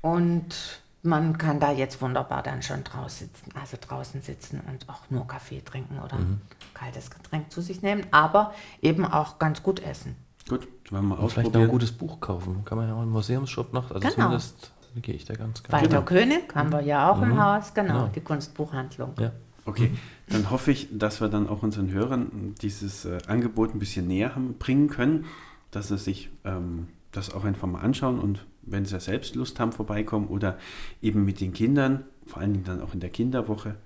[0.00, 5.08] und man kann da jetzt wunderbar dann schon draußen sitzen, also draußen sitzen und auch
[5.08, 6.40] nur Kaffee trinken oder mhm.
[6.74, 10.16] kaltes Getränk zu sich nehmen, aber eben auch ganz gut essen.
[10.48, 12.64] Gut, wenn wir mal Vielleicht noch ein gutes Buch kaufen.
[12.64, 13.90] Kann man ja auch im Museumsshop noch.
[13.90, 14.14] Also genau.
[14.14, 15.82] zumindest gehe ich da ganz gerne.
[15.82, 16.02] Walter genau.
[16.02, 17.30] König haben wir ja auch mhm.
[17.30, 19.14] im Haus, genau, genau, die Kunstbuchhandlung.
[19.18, 19.32] Ja.
[19.66, 19.92] Okay,
[20.28, 24.34] dann hoffe ich, dass wir dann auch unseren Hörern dieses äh, Angebot ein bisschen näher
[24.34, 25.26] haben, bringen können,
[25.70, 29.72] dass sie sich ähm, das auch einfach mal anschauen und wenn sie selbst Lust haben,
[29.72, 30.58] vorbeikommen oder
[31.02, 33.76] eben mit den Kindern, vor allen Dingen dann auch in der Kinderwoche.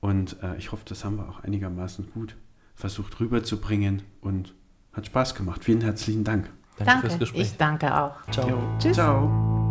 [0.00, 2.36] Und äh, ich hoffe, das haben wir auch einigermaßen gut
[2.74, 4.54] versucht rüberzubringen und
[4.92, 5.64] hat Spaß gemacht.
[5.64, 6.50] Vielen herzlichen Dank.
[6.76, 7.42] Danke, danke fürs Gespräch.
[7.42, 8.16] Ich danke auch.
[8.30, 8.76] Ciao.
[8.78, 8.94] Tschüss.
[8.94, 9.63] Ciao.